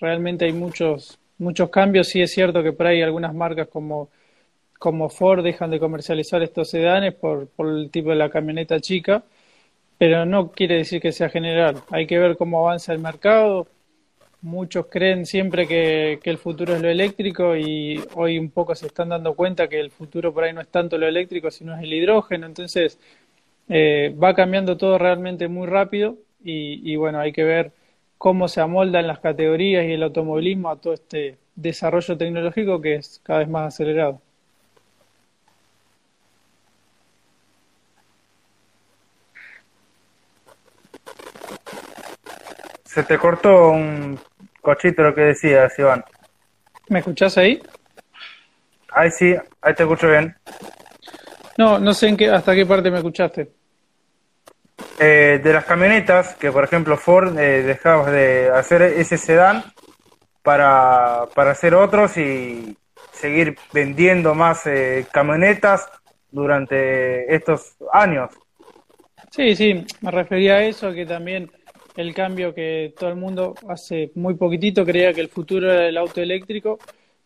realmente 0.00 0.44
hay 0.44 0.52
muchos, 0.52 1.18
muchos 1.38 1.70
cambios. 1.70 2.08
Sí 2.08 2.20
es 2.22 2.32
cierto 2.32 2.62
que 2.62 2.72
por 2.72 2.86
ahí 2.86 3.02
algunas 3.02 3.34
marcas 3.34 3.68
como, 3.68 4.10
como 4.78 5.08
Ford 5.08 5.42
dejan 5.42 5.70
de 5.70 5.80
comercializar 5.80 6.42
estos 6.42 6.70
sedanes 6.70 7.14
por, 7.14 7.48
por 7.48 7.68
el 7.68 7.90
tipo 7.90 8.10
de 8.10 8.16
la 8.16 8.30
camioneta 8.30 8.80
chica 8.80 9.24
pero 10.00 10.24
no 10.24 10.50
quiere 10.50 10.76
decir 10.76 10.98
que 11.02 11.12
sea 11.12 11.28
general. 11.28 11.76
Hay 11.90 12.06
que 12.06 12.18
ver 12.18 12.38
cómo 12.38 12.60
avanza 12.66 12.94
el 12.94 13.00
mercado. 13.00 13.68
Muchos 14.40 14.86
creen 14.86 15.26
siempre 15.26 15.66
que, 15.68 16.18
el 16.24 16.38
futuro 16.38 16.74
es 16.74 16.80
lo 16.80 16.88
eléctrico 16.88 17.54
y 17.54 18.02
hoy 18.14 18.38
un 18.38 18.50
poco 18.50 18.74
se 18.74 18.86
están 18.86 19.10
dando 19.10 19.34
cuenta 19.34 19.68
que 19.68 19.78
el 19.78 19.90
futuro 19.90 20.32
por 20.32 20.44
ahí 20.44 20.54
no 20.54 20.62
es 20.62 20.68
tanto 20.68 20.96
lo 20.96 21.06
eléctrico, 21.06 21.50
sino 21.50 21.76
es 21.76 21.82
el 21.82 21.92
hidrógeno. 21.92 22.46
Entonces 22.46 22.98
eh, 23.68 24.16
va 24.22 24.34
cambiando 24.34 24.78
todo 24.78 24.96
realmente 24.96 25.48
muy 25.48 25.66
rápido 25.66 26.16
y, 26.42 26.80
y 26.90 26.96
bueno, 26.96 27.20
hay 27.20 27.32
que 27.32 27.44
ver 27.44 27.72
cómo 28.16 28.48
se 28.48 28.62
amoldan 28.62 29.06
las 29.06 29.18
categorías 29.20 29.84
y 29.84 29.92
el 29.92 30.02
automovilismo 30.02 30.70
a 30.70 30.80
todo 30.80 30.94
este 30.94 31.36
desarrollo 31.56 32.16
tecnológico 32.16 32.80
que 32.80 32.94
es 32.94 33.20
cada 33.22 33.40
vez 33.40 33.48
más 33.50 33.74
acelerado. 33.74 34.22
Se 42.90 43.04
te 43.04 43.18
cortó 43.18 43.68
un 43.68 44.18
cochito 44.60 45.04
lo 45.04 45.14
que 45.14 45.20
decías, 45.20 45.78
Iván. 45.78 46.04
¿Me 46.88 46.98
escuchás 46.98 47.38
ahí? 47.38 47.62
Ahí 48.90 49.12
sí, 49.12 49.32
ahí 49.62 49.74
te 49.74 49.84
escucho 49.84 50.08
bien. 50.08 50.34
No, 51.56 51.78
no 51.78 51.94
sé 51.94 52.08
en 52.08 52.16
qué, 52.16 52.28
hasta 52.28 52.52
qué 52.52 52.66
parte 52.66 52.90
me 52.90 52.96
escuchaste. 52.96 53.52
Eh, 54.98 55.40
de 55.40 55.52
las 55.52 55.66
camionetas, 55.66 56.34
que 56.34 56.50
por 56.50 56.64
ejemplo 56.64 56.96
Ford 56.96 57.38
eh, 57.38 57.62
dejaba 57.62 58.10
de 58.10 58.50
hacer 58.50 58.82
ese 58.82 59.18
sedán 59.18 59.62
para, 60.42 61.28
para 61.32 61.52
hacer 61.52 61.76
otros 61.76 62.16
y 62.16 62.76
seguir 63.12 63.56
vendiendo 63.72 64.34
más 64.34 64.66
eh, 64.66 65.06
camionetas 65.12 65.88
durante 66.32 67.32
estos 67.32 67.76
años. 67.92 68.30
Sí, 69.30 69.54
sí, 69.54 69.86
me 70.00 70.10
refería 70.10 70.54
a 70.54 70.64
eso, 70.64 70.92
que 70.92 71.06
también 71.06 71.48
el 71.96 72.14
cambio 72.14 72.54
que 72.54 72.94
todo 72.98 73.10
el 73.10 73.16
mundo 73.16 73.54
hace 73.68 74.10
muy 74.14 74.34
poquitito 74.34 74.84
creía 74.84 75.12
que 75.12 75.20
el 75.20 75.28
futuro 75.28 75.72
era 75.72 75.88
el 75.88 75.96
auto 75.96 76.20
eléctrico 76.20 76.78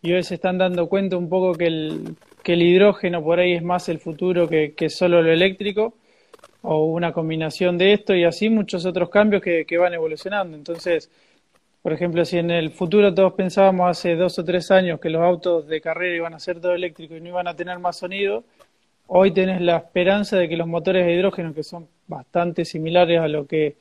y 0.02 0.12
hoy 0.12 0.22
se 0.22 0.34
están 0.34 0.58
dando 0.58 0.88
cuenta 0.88 1.16
un 1.16 1.28
poco 1.28 1.54
que 1.54 1.66
el, 1.66 2.16
que 2.42 2.54
el 2.54 2.62
hidrógeno 2.62 3.22
por 3.22 3.40
ahí 3.40 3.52
es 3.54 3.62
más 3.62 3.88
el 3.88 3.98
futuro 3.98 4.48
que, 4.48 4.74
solo 4.90 5.22
lo 5.22 5.32
eléctrico 5.32 5.94
o 6.62 6.84
una 6.86 7.12
combinación 7.12 7.78
de 7.78 7.92
esto 7.92 8.14
y 8.14 8.24
así 8.24 8.48
muchos 8.48 8.86
otros 8.86 9.10
cambios 9.10 9.42
que, 9.42 9.64
que 9.66 9.78
van 9.78 9.94
evolucionando. 9.94 10.56
Entonces, 10.56 11.10
Por 11.84 11.92
ejemplo, 11.92 12.24
si 12.24 12.38
en 12.38 12.50
el 12.50 12.70
futuro 12.70 13.14
todos 13.14 13.34
pensábamos 13.34 13.90
hace 13.90 14.16
dos 14.16 14.38
o 14.38 14.44
tres 14.44 14.70
años 14.70 14.98
que 15.00 15.10
los 15.10 15.20
autos 15.22 15.66
de 15.68 15.82
carrera 15.82 16.16
iban 16.16 16.32
a 16.32 16.40
ser 16.40 16.58
todo 16.58 16.72
eléctricos 16.74 17.18
y 17.18 17.20
no 17.20 17.28
iban 17.28 17.46
a 17.46 17.54
tener 17.54 17.78
más 17.78 17.98
sonido, 17.98 18.44
hoy 19.06 19.32
tenés 19.32 19.60
la 19.60 19.76
esperanza 19.76 20.38
de 20.38 20.48
que 20.48 20.56
los 20.56 20.66
motores 20.66 21.04
de 21.04 21.12
hidrógeno, 21.12 21.52
que 21.52 21.62
son 21.62 21.86
bastante 22.06 22.64
similares 22.64 23.20
a 23.20 23.28
lo 23.28 23.46
que 23.46 23.76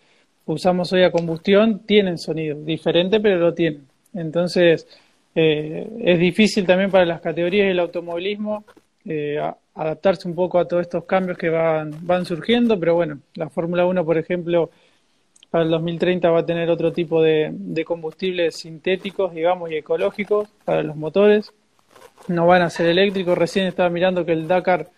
usamos 0.46 0.92
hoy 0.94 1.04
a 1.04 1.12
combustión, 1.12 1.80
tienen 1.86 2.18
sonido, 2.18 2.60
diferente 2.62 3.20
pero 3.20 3.38
lo 3.38 3.54
tienen. 3.54 3.88
Entonces, 4.14 4.88
eh, 5.36 5.88
es 6.00 6.20
difícil 6.20 6.66
también 6.66 6.92
para 6.92 7.06
las 7.06 7.22
categorías 7.22 7.68
del 7.68 7.80
automovilismo 7.80 8.64
eh, 9.06 9.40
adaptarse 9.76 10.28
un 10.28 10.36
poco 10.36 10.60
a 10.60 10.68
todos 10.68 10.82
estos 10.82 11.06
cambios 11.06 11.38
que 11.38 11.50
van, 11.50 11.92
van 12.06 12.26
surgiendo, 12.26 12.80
pero 12.80 12.96
bueno, 12.96 13.20
la 13.34 13.50
Fórmula 13.50 13.86
1, 13.86 14.06
por 14.06 14.18
ejemplo, 14.18 14.70
para 15.50 15.66
el 15.66 15.72
2030 15.72 16.30
va 16.30 16.40
a 16.40 16.46
tener 16.46 16.70
otro 16.70 16.94
tipo 16.94 17.22
de, 17.22 17.50
de, 17.52 17.86
combustibles 17.86 18.56
sintéticos, 18.56 19.34
digamos, 19.34 19.72
y 19.72 19.76
ecológicos 19.76 20.50
para 20.66 20.84
los 20.84 20.96
motores. 20.96 21.52
No 22.28 22.48
van 22.48 22.62
a 22.62 22.70
ser 22.70 22.88
eléctricos. 22.88 23.38
Recién 23.38 23.68
estaba 23.68 23.90
mirando 23.90 24.26
que 24.26 24.32
el 24.32 24.48
Dakar, 24.48 24.90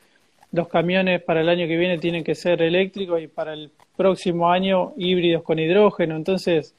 los 0.55 0.67
camiones 0.67 1.21
para 1.21 1.41
el 1.41 1.49
año 1.49 1.67
que 1.67 1.77
viene 1.77 1.97
tienen 1.97 2.23
que 2.23 2.35
ser 2.35 2.61
eléctricos 2.61 3.21
y 3.21 3.27
para 3.27 3.53
el 3.53 3.71
próximo 3.95 4.49
año 4.49 4.93
híbridos 4.97 5.43
con 5.43 5.59
hidrógeno. 5.59 6.15
Entonces, 6.15 6.73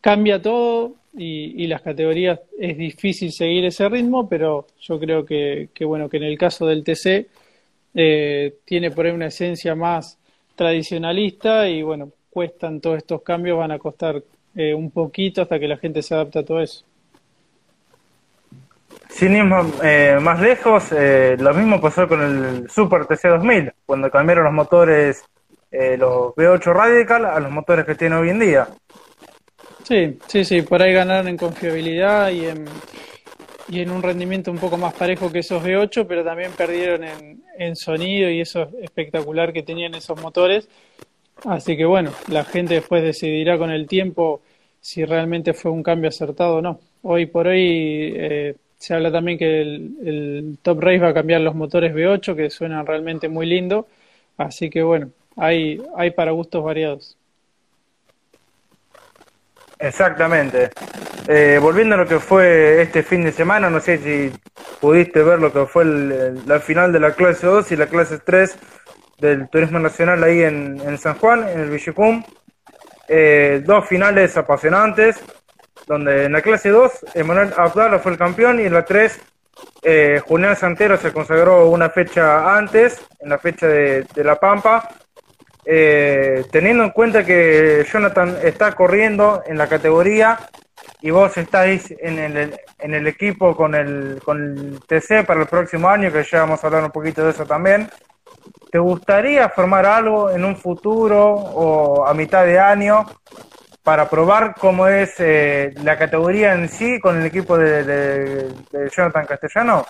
cambia 0.00 0.42
todo 0.42 0.96
y, 1.16 1.66
las 1.66 1.82
categorías 1.82 2.40
es 2.58 2.76
difícil 2.76 3.32
seguir 3.32 3.64
ese 3.64 3.88
ritmo, 3.88 4.28
pero 4.28 4.66
yo 4.80 4.98
creo 4.98 5.24
que, 5.24 5.68
que 5.74 5.84
bueno, 5.84 6.08
que 6.08 6.16
en 6.16 6.24
el 6.24 6.36
caso 6.38 6.66
del 6.66 6.84
TC 6.84 7.28
eh, 7.94 8.54
tiene 8.64 8.90
por 8.90 9.06
ahí 9.06 9.12
una 9.12 9.26
esencia 9.26 9.74
más 9.74 10.18
tradicionalista 10.56 11.68
y 11.68 11.82
bueno, 11.82 12.12
cuestan 12.30 12.80
todos 12.80 12.98
estos 12.98 13.22
cambios, 13.22 13.58
van 13.58 13.72
a 13.72 13.78
costar 13.78 14.22
eh, 14.54 14.74
un 14.74 14.90
poquito 14.90 15.42
hasta 15.42 15.58
que 15.60 15.68
la 15.68 15.76
gente 15.76 16.02
se 16.02 16.14
adapte 16.14 16.38
a 16.40 16.44
todo 16.44 16.60
eso. 16.60 16.84
Sin 19.14 19.36
ir 19.36 19.44
eh, 19.82 20.18
más 20.20 20.40
lejos, 20.40 20.90
eh, 20.90 21.36
lo 21.38 21.52
mismo 21.52 21.80
pasó 21.80 22.08
con 22.08 22.22
el 22.22 22.70
Super 22.70 23.02
TC2000, 23.02 23.72
cuando 23.84 24.10
cambiaron 24.10 24.44
los 24.44 24.54
motores, 24.54 25.24
eh, 25.70 25.96
los 25.98 26.34
V8 26.34 26.72
Radical, 26.72 27.26
a 27.26 27.38
los 27.38 27.50
motores 27.50 27.84
que 27.84 27.94
tiene 27.94 28.16
hoy 28.16 28.30
en 28.30 28.38
día. 28.38 28.68
Sí, 29.84 30.18
sí, 30.26 30.44
sí, 30.44 30.62
por 30.62 30.82
ahí 30.82 30.94
ganaron 30.94 31.28
en 31.28 31.36
confiabilidad 31.36 32.30
y 32.30 32.46
en, 32.46 32.64
y 33.68 33.80
en 33.80 33.90
un 33.90 34.02
rendimiento 34.02 34.50
un 34.50 34.58
poco 34.58 34.78
más 34.78 34.94
parejo 34.94 35.30
que 35.30 35.40
esos 35.40 35.62
V8, 35.62 36.06
pero 36.08 36.24
también 36.24 36.52
perdieron 36.52 37.04
en, 37.04 37.42
en 37.58 37.76
sonido 37.76 38.30
y 38.30 38.40
eso 38.40 38.70
espectacular 38.80 39.52
que 39.52 39.62
tenían 39.62 39.94
esos 39.94 40.20
motores. 40.22 40.68
Así 41.44 41.76
que 41.76 41.84
bueno, 41.84 42.12
la 42.28 42.44
gente 42.44 42.74
después 42.74 43.02
decidirá 43.02 43.58
con 43.58 43.70
el 43.70 43.86
tiempo 43.86 44.40
si 44.80 45.04
realmente 45.04 45.52
fue 45.52 45.70
un 45.70 45.82
cambio 45.82 46.08
acertado 46.08 46.56
o 46.56 46.62
no. 46.62 46.80
Hoy 47.02 47.26
por 47.26 47.48
hoy 47.48 48.56
se 48.82 48.94
habla 48.94 49.12
también 49.12 49.38
que 49.38 49.60
el, 49.60 50.58
Top 50.60 50.80
Race 50.80 50.98
va 50.98 51.10
a 51.10 51.14
cambiar 51.14 51.40
los 51.40 51.54
motores 51.54 51.94
V8 51.94 52.34
que 52.34 52.50
suenan 52.50 52.84
realmente 52.84 53.28
muy 53.28 53.46
lindo. 53.46 53.86
Así 54.36 54.70
que 54.70 54.82
bueno, 54.82 55.10
hay, 55.36 55.80
hay 55.96 56.10
para 56.10 56.32
gustos 56.32 56.64
variados. 56.64 57.16
Exactamente. 59.78 60.70
Eh, 61.28 61.60
volviendo 61.62 61.94
a 61.94 61.98
lo 61.98 62.08
que 62.08 62.18
fue 62.18 62.82
este 62.82 63.04
fin 63.04 63.22
de 63.22 63.30
semana, 63.30 63.70
no 63.70 63.78
sé 63.78 63.98
si 63.98 64.36
pudiste 64.80 65.22
ver 65.22 65.38
lo 65.38 65.52
que 65.52 65.64
fue 65.66 65.84
la 65.84 66.58
final 66.58 66.92
de 66.92 66.98
la 66.98 67.12
clase 67.12 67.46
2 67.46 67.70
y 67.70 67.76
la 67.76 67.86
clase 67.86 68.18
3 68.18 68.58
del 69.20 69.48
Turismo 69.48 69.78
Nacional 69.78 70.24
ahí 70.24 70.42
en, 70.42 70.80
en 70.84 70.98
San 70.98 71.14
Juan, 71.18 71.48
en 71.48 71.60
el 71.60 71.70
Villicum. 71.70 72.24
Eh, 73.06 73.62
dos 73.64 73.86
finales 73.86 74.36
apasionantes, 74.36 75.22
donde 75.86 76.24
en 76.24 76.32
la 76.32 76.42
clase 76.42 76.70
2 76.70 77.06
Emanuel 77.14 77.52
Abdala 77.56 77.98
fue 77.98 78.12
el 78.12 78.18
campeón 78.18 78.60
y 78.60 78.64
en 78.64 78.74
la 78.74 78.84
3 78.84 79.20
eh, 79.82 80.20
Julián 80.26 80.56
Santero 80.56 80.96
se 80.96 81.12
consagró 81.12 81.68
una 81.68 81.90
fecha 81.90 82.56
antes, 82.56 83.04
en 83.20 83.28
la 83.28 83.38
fecha 83.38 83.66
de, 83.66 84.04
de 84.14 84.24
La 84.24 84.36
Pampa. 84.36 84.88
Eh, 85.64 86.44
teniendo 86.50 86.82
en 86.82 86.90
cuenta 86.90 87.24
que 87.24 87.86
Jonathan 87.90 88.36
está 88.42 88.72
corriendo 88.72 89.42
en 89.46 89.56
la 89.56 89.68
categoría 89.68 90.38
y 91.00 91.10
vos 91.10 91.36
estáis 91.36 91.94
en 92.00 92.18
el, 92.18 92.58
en 92.78 92.94
el 92.94 93.06
equipo 93.06 93.56
con 93.56 93.74
el, 93.74 94.20
con 94.24 94.40
el 94.40 94.80
TC 94.80 95.24
para 95.24 95.42
el 95.42 95.46
próximo 95.46 95.88
año, 95.88 96.12
que 96.12 96.24
ya 96.24 96.40
vamos 96.40 96.62
a 96.62 96.66
hablar 96.66 96.84
un 96.84 96.90
poquito 96.90 97.24
de 97.24 97.30
eso 97.30 97.46
también. 97.46 97.88
¿Te 98.70 98.78
gustaría 98.78 99.48
formar 99.50 99.86
algo 99.86 100.30
en 100.30 100.44
un 100.44 100.56
futuro 100.56 101.32
o 101.32 102.06
a 102.06 102.14
mitad 102.14 102.44
de 102.44 102.58
año 102.58 103.06
para 103.82 104.08
probar 104.08 104.54
cómo 104.58 104.86
es 104.86 105.14
eh, 105.18 105.74
la 105.82 105.98
categoría 105.98 106.54
en 106.54 106.68
sí 106.68 107.00
con 107.00 107.20
el 107.20 107.26
equipo 107.26 107.58
de, 107.58 108.48
Jonathan 108.94 109.26
Castellano? 109.26 109.84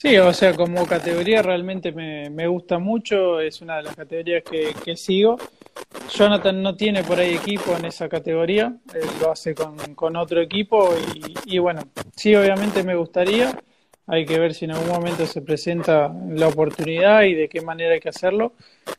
Sí, 0.00 0.16
o 0.18 0.32
sea, 0.32 0.54
como 0.54 0.86
categoría 0.86 1.42
realmente 1.42 1.92
me, 1.92 2.28
me 2.28 2.46
gusta 2.46 2.78
mucho, 2.78 3.40
es 3.40 3.60
una 3.62 3.76
de 3.76 3.84
las 3.84 3.96
categorías 3.96 4.42
que, 4.42 4.74
que, 4.84 4.96
sigo. 4.96 5.38
Jonathan 6.10 6.60
no 6.62 6.74
tiene 6.74 7.04
por 7.04 7.18
ahí 7.18 7.34
equipo 7.34 7.76
en 7.76 7.84
esa 7.84 8.08
categoría, 8.08 8.74
lo 9.20 9.30
hace 9.30 9.54
con, 9.54 9.76
con 9.94 10.16
otro 10.16 10.40
equipo 10.40 10.92
y, 11.14 11.54
y 11.54 11.58
bueno, 11.58 11.82
sí, 12.16 12.34
obviamente 12.34 12.82
me 12.82 12.96
gustaría 12.96 13.56
hay 14.06 14.26
que 14.26 14.38
ver 14.38 14.52
si 14.52 14.64
en 14.64 14.72
algún 14.72 14.88
momento 14.88 15.26
se 15.26 15.42
presenta 15.42 16.12
la 16.28 16.48
oportunidad 16.48 17.22
y 17.22 17.34
de 17.34 17.48
qué 17.48 17.60
manera 17.60 17.94
hay 17.94 18.00
que 18.00 18.08
hacerlo. 18.08 18.54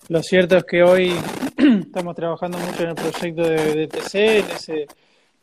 Lo 0.07 0.23
cierto 0.23 0.57
es 0.57 0.63
que 0.63 0.81
hoy 0.81 1.13
estamos 1.93 2.15
trabajando 2.15 2.57
mucho 2.57 2.81
en 2.81 2.89
el 2.89 2.95
proyecto 2.95 3.43
de, 3.43 3.87
TC, 3.87 4.15
en, 4.15 4.49
ese, 4.49 4.87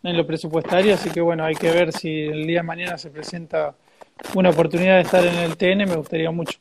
en 0.03 0.17
lo 0.17 0.27
presupuestario, 0.27 0.95
así 0.95 1.09
que 1.09 1.21
bueno, 1.21 1.45
hay 1.45 1.55
que 1.55 1.71
ver 1.71 1.93
si 1.93 2.25
el 2.25 2.45
día 2.45 2.59
de 2.59 2.65
mañana 2.65 2.99
se 2.99 3.09
presenta 3.09 3.73
una 4.35 4.51
oportunidad 4.51 4.97
de 4.97 5.03
estar 5.03 5.25
en 5.25 5.37
el 5.37 5.57
TN, 5.57 5.89
me 5.89 5.95
gustaría 5.95 6.29
mucho. 6.33 6.59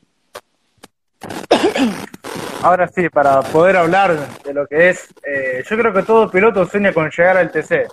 Ahora 2.62 2.86
sí, 2.86 3.08
para 3.08 3.42
poder 3.42 3.78
hablar 3.78 4.16
de 4.44 4.54
lo 4.54 4.64
que 4.68 4.90
es, 4.90 5.08
eh, 5.26 5.64
yo 5.68 5.76
creo 5.76 5.92
que 5.92 6.04
todo 6.04 6.30
piloto 6.30 6.64
sueña 6.66 6.92
con 6.92 7.10
llegar 7.10 7.36
al 7.36 7.50
TC. 7.50 7.88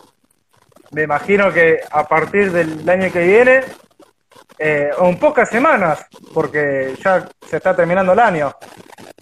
Me 0.92 1.02
imagino 1.02 1.52
que 1.52 1.80
a 1.90 2.08
partir 2.08 2.52
del 2.52 2.88
año 2.88 3.12
que 3.12 3.26
viene 3.26 3.62
eh, 4.60 4.92
o 5.00 5.08
en 5.08 5.18
pocas 5.18 5.50
semanas, 5.50 6.06
porque 6.32 6.94
ya 7.04 7.28
se 7.50 7.58
está 7.58 7.76
terminando 7.76 8.14
el 8.14 8.20
año. 8.20 8.54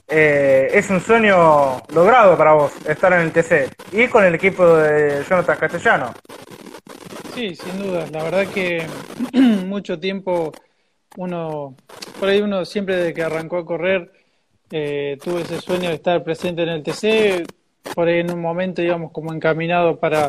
Eh, 0.07 0.69
es 0.71 0.89
un 0.89 1.01
sueño 1.01 1.81
logrado 1.93 2.37
para 2.37 2.53
vos 2.53 2.73
estar 2.87 3.11
en 3.13 3.21
el 3.21 3.31
TC 3.31 3.75
y 3.91 4.07
con 4.07 4.23
el 4.23 4.35
equipo 4.35 4.77
de 4.77 5.23
Jonathan 5.27 5.57
Castellano. 5.57 6.13
Sí, 7.33 7.55
sin 7.55 7.81
duda. 7.81 8.05
La 8.11 8.23
verdad 8.23 8.47
que 8.47 8.85
mucho 9.65 9.99
tiempo 9.99 10.51
uno, 11.17 11.75
por 12.19 12.29
ahí 12.29 12.41
uno 12.41 12.65
siempre 12.65 12.97
desde 12.97 13.13
que 13.13 13.23
arrancó 13.23 13.57
a 13.57 13.65
correr, 13.65 14.11
eh, 14.71 15.17
tuvo 15.23 15.39
ese 15.39 15.59
sueño 15.59 15.89
de 15.89 15.95
estar 15.95 16.23
presente 16.23 16.63
en 16.63 16.69
el 16.69 16.83
TC, 16.83 17.45
por 17.93 18.07
ahí 18.07 18.19
en 18.19 18.31
un 18.31 18.41
momento 18.41 18.81
íbamos 18.81 19.11
como 19.11 19.33
encaminado 19.33 19.99
para, 19.99 20.27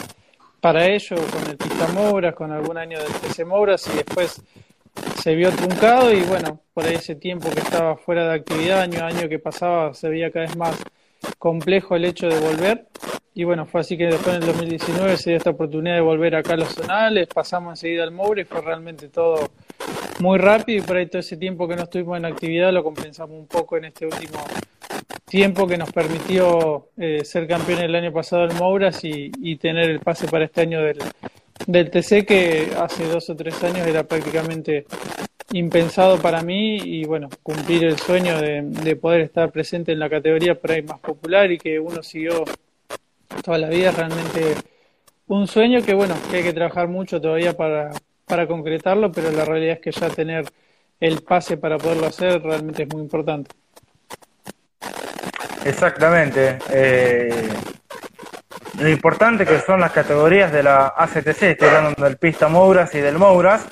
para 0.61 0.87
ello, 0.87 1.17
con 1.17 1.51
el 1.51 1.57
Pista 1.57 2.33
con 2.35 2.53
algún 2.53 2.79
año 2.79 2.99
del 2.99 3.13
TC 3.13 3.45
Mouras 3.45 3.87
y 3.89 3.97
después 3.97 4.43
se 5.27 5.35
vio 5.35 5.51
truncado 5.51 6.13
y 6.13 6.23
bueno, 6.23 6.61
por 6.73 6.87
ese 6.87 7.17
tiempo 7.17 7.51
que 7.51 7.59
estaba 7.59 7.97
fuera 7.97 8.29
de 8.29 8.35
actividad, 8.37 8.83
año 8.83 9.01
a 9.01 9.09
año 9.09 9.29
que 9.29 9.41
pasaba, 9.41 9.93
se 9.93 10.09
veía 10.09 10.31
cada 10.31 10.47
vez 10.47 10.57
más 10.57 10.81
complejo 11.41 11.97
el 11.97 12.05
hecho 12.05 12.29
de 12.29 12.39
volver. 12.39 12.87
Y 13.35 13.43
bueno, 13.43 13.67
fue 13.67 13.81
así 13.81 13.99
que 13.99 14.05
después 14.07 14.37
en 14.37 14.43
el 14.43 14.47
2019 14.47 15.17
se 15.17 15.31
dio 15.31 15.37
esta 15.39 15.51
oportunidad 15.51 15.97
de 15.97 16.01
volver 16.01 16.37
acá 16.37 16.53
a 16.55 16.59
los 16.59 16.69
zonales, 16.69 17.27
pasamos 17.27 17.73
enseguida 17.73 18.05
al 18.05 18.13
Moure 18.13 18.43
y 18.43 18.45
fue 18.45 18.61
realmente 18.61 19.09
todo 19.09 19.51
muy 20.21 20.39
rápido 20.39 20.79
y 20.79 20.87
por 20.87 20.97
ahí 20.97 21.07
todo 21.07 21.19
ese 21.19 21.37
tiempo 21.37 21.67
que 21.67 21.75
no 21.75 21.83
estuvimos 21.83 22.19
en 22.19 22.25
actividad 22.27 22.73
lo 22.73 22.85
compensamos 22.85 23.37
un 23.37 23.49
poco 23.49 23.79
en 23.79 23.87
este 23.87 24.07
último 24.07 24.39
tiempo 25.25 25.67
que 25.67 25.77
nos 25.77 25.91
permitió 25.91 26.91
eh, 26.99 27.25
ser 27.25 27.49
campeón 27.49 27.81
el 27.81 27.97
año 27.97 28.13
pasado 28.13 28.47
del 28.47 28.57
Mouras 28.57 29.03
y, 29.03 29.33
y 29.43 29.57
tener 29.57 29.91
el 29.91 29.99
pase 29.99 30.29
para 30.29 30.45
este 30.45 30.61
año 30.61 30.81
del, 30.83 30.99
del 31.67 31.91
TC 31.91 32.27
que 32.27 32.73
hace 32.79 33.07
dos 33.07 33.31
o 33.31 33.37
tres 33.37 33.63
años 33.65 33.87
era 33.87 34.05
prácticamente 34.05 34.87
impensado 35.53 36.19
para 36.21 36.43
mí 36.43 36.77
y 36.77 37.05
bueno, 37.05 37.29
cumplir 37.43 37.85
el 37.85 37.99
sueño 37.99 38.41
de, 38.41 38.63
de, 38.63 38.97
poder 38.97 39.21
estar 39.23 39.51
presente 39.53 39.93
en 39.93 40.01
la 40.01 40.11
categoría 40.11 40.55
por 40.61 40.73
ahí 40.73 40.83
más 40.83 40.99
popular 40.99 41.51
y 41.53 41.59
que 41.59 41.79
uno 41.79 42.03
siguió 42.03 42.45
toda 43.43 43.59
la 43.59 43.69
vida 43.69 43.93
realmente 43.93 44.57
un 45.29 45.47
sueño 45.47 45.83
que 45.83 45.95
bueno, 45.95 46.15
que 46.31 46.39
hay 46.39 46.43
que 46.43 46.53
trabajar 46.53 46.89
mucho 46.89 47.21
todavía 47.21 47.57
para, 47.57 47.91
para 48.27 48.47
concretarlo, 48.47 49.11
pero 49.13 49.31
la 49.31 49.45
realidad 49.45 49.75
es 49.75 49.81
que 49.81 49.93
ya 49.93 50.09
tener 50.09 50.45
el 51.01 51.23
pase 51.23 51.57
para 51.57 51.79
poderlo 51.79 52.07
hacer 52.07 52.43
realmente 52.43 52.85
es 52.85 52.93
muy 52.93 53.03
importante. 53.03 53.51
Exactamente. 55.65 56.59
Eh, 56.71 57.49
lo 58.79 58.89
importante 58.89 59.47
que 59.47 59.61
son 59.61 59.81
las 59.81 59.93
categorías 59.93 60.53
de 60.53 60.63
la 60.63 60.93
ACTC, 60.97 61.43
estoy 61.43 61.69
hablando 61.69 62.05
del 62.05 62.19
Pista 62.19 62.49
Mouras 62.49 62.95
y 62.95 63.01
del 63.01 63.19
Mouras, 63.19 63.67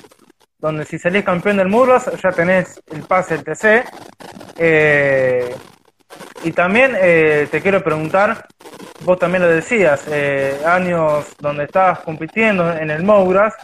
donde 0.58 0.84
si 0.86 0.98
salís 0.98 1.24
campeón 1.24 1.58
del 1.58 1.68
Mouras 1.68 2.10
ya 2.22 2.30
tenés 2.30 2.80
el 2.90 3.02
pase 3.02 3.34
del. 3.34 3.84
Eh, 4.56 5.54
y 6.42 6.52
también 6.52 6.96
eh, 7.00 7.48
te 7.50 7.60
quiero 7.60 7.82
preguntar, 7.82 8.46
vos 9.02 9.18
también 9.18 9.42
lo 9.42 9.48
decías, 9.48 10.04
eh, 10.10 10.58
años 10.64 11.26
donde 11.38 11.64
estabas 11.64 12.00
compitiendo 12.00 12.72
en 12.72 12.90
el 12.90 13.02
Mouras 13.02 13.54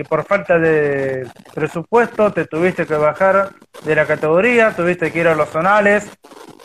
y 0.00 0.02
por 0.02 0.24
falta 0.24 0.58
de 0.58 1.28
presupuesto 1.54 2.32
te 2.32 2.46
tuviste 2.46 2.86
que 2.86 2.94
bajar 2.94 3.50
de 3.84 3.94
la 3.94 4.06
categoría, 4.06 4.74
tuviste 4.74 5.12
que 5.12 5.20
ir 5.20 5.28
a 5.28 5.34
los 5.34 5.50
zonales. 5.50 6.08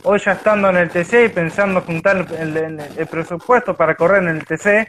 Hoy 0.04 0.20
ya 0.20 0.32
estando 0.32 0.70
en 0.70 0.78
el 0.78 0.90
TC 0.90 1.26
y 1.26 1.30
pensando 1.30 1.82
juntar 1.82 2.26
el, 2.40 3.08
presupuesto 3.08 3.76
para 3.76 3.96
correr 3.96 4.24
en 4.24 4.30
el 4.30 4.46
TC, 4.46 4.88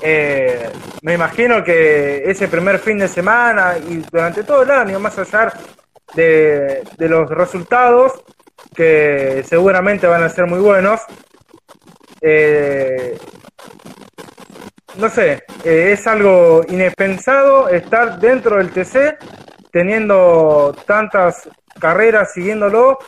eh, 0.00 0.70
me 1.02 1.14
imagino 1.14 1.62
que 1.62 2.24
ese 2.28 2.48
primer 2.48 2.80
fin 2.80 2.98
de 2.98 3.06
semana 3.06 3.74
y 3.78 3.98
durante 4.10 4.42
todo 4.42 4.64
el 4.64 4.72
año, 4.72 4.98
más 4.98 5.16
allá 5.16 5.52
de, 6.14 6.82
los 6.98 7.30
resultados, 7.30 8.24
que 8.74 9.44
seguramente 9.46 10.08
van 10.08 10.24
a 10.24 10.28
ser 10.30 10.46
muy 10.46 10.58
buenos, 10.58 11.00
eh, 12.20 13.16
no 14.98 15.08
sé, 15.08 15.44
eh, 15.64 15.90
es 15.92 16.06
algo 16.06 16.62
inexpensado 16.68 17.68
estar 17.68 18.18
dentro 18.20 18.56
del 18.56 18.70
TC 18.70 19.18
teniendo 19.72 20.74
tantas 20.86 21.48
carreras 21.80 22.32
siguiéndolo 22.32 22.98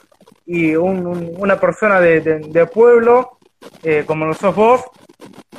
y 0.44 0.74
una 0.74 1.58
persona 1.58 2.00
de, 2.00 2.66
pueblo 2.72 3.38
eh, 3.82 4.04
como 4.06 4.26
lo 4.26 4.34
sos 4.34 4.54
vos 4.54 4.82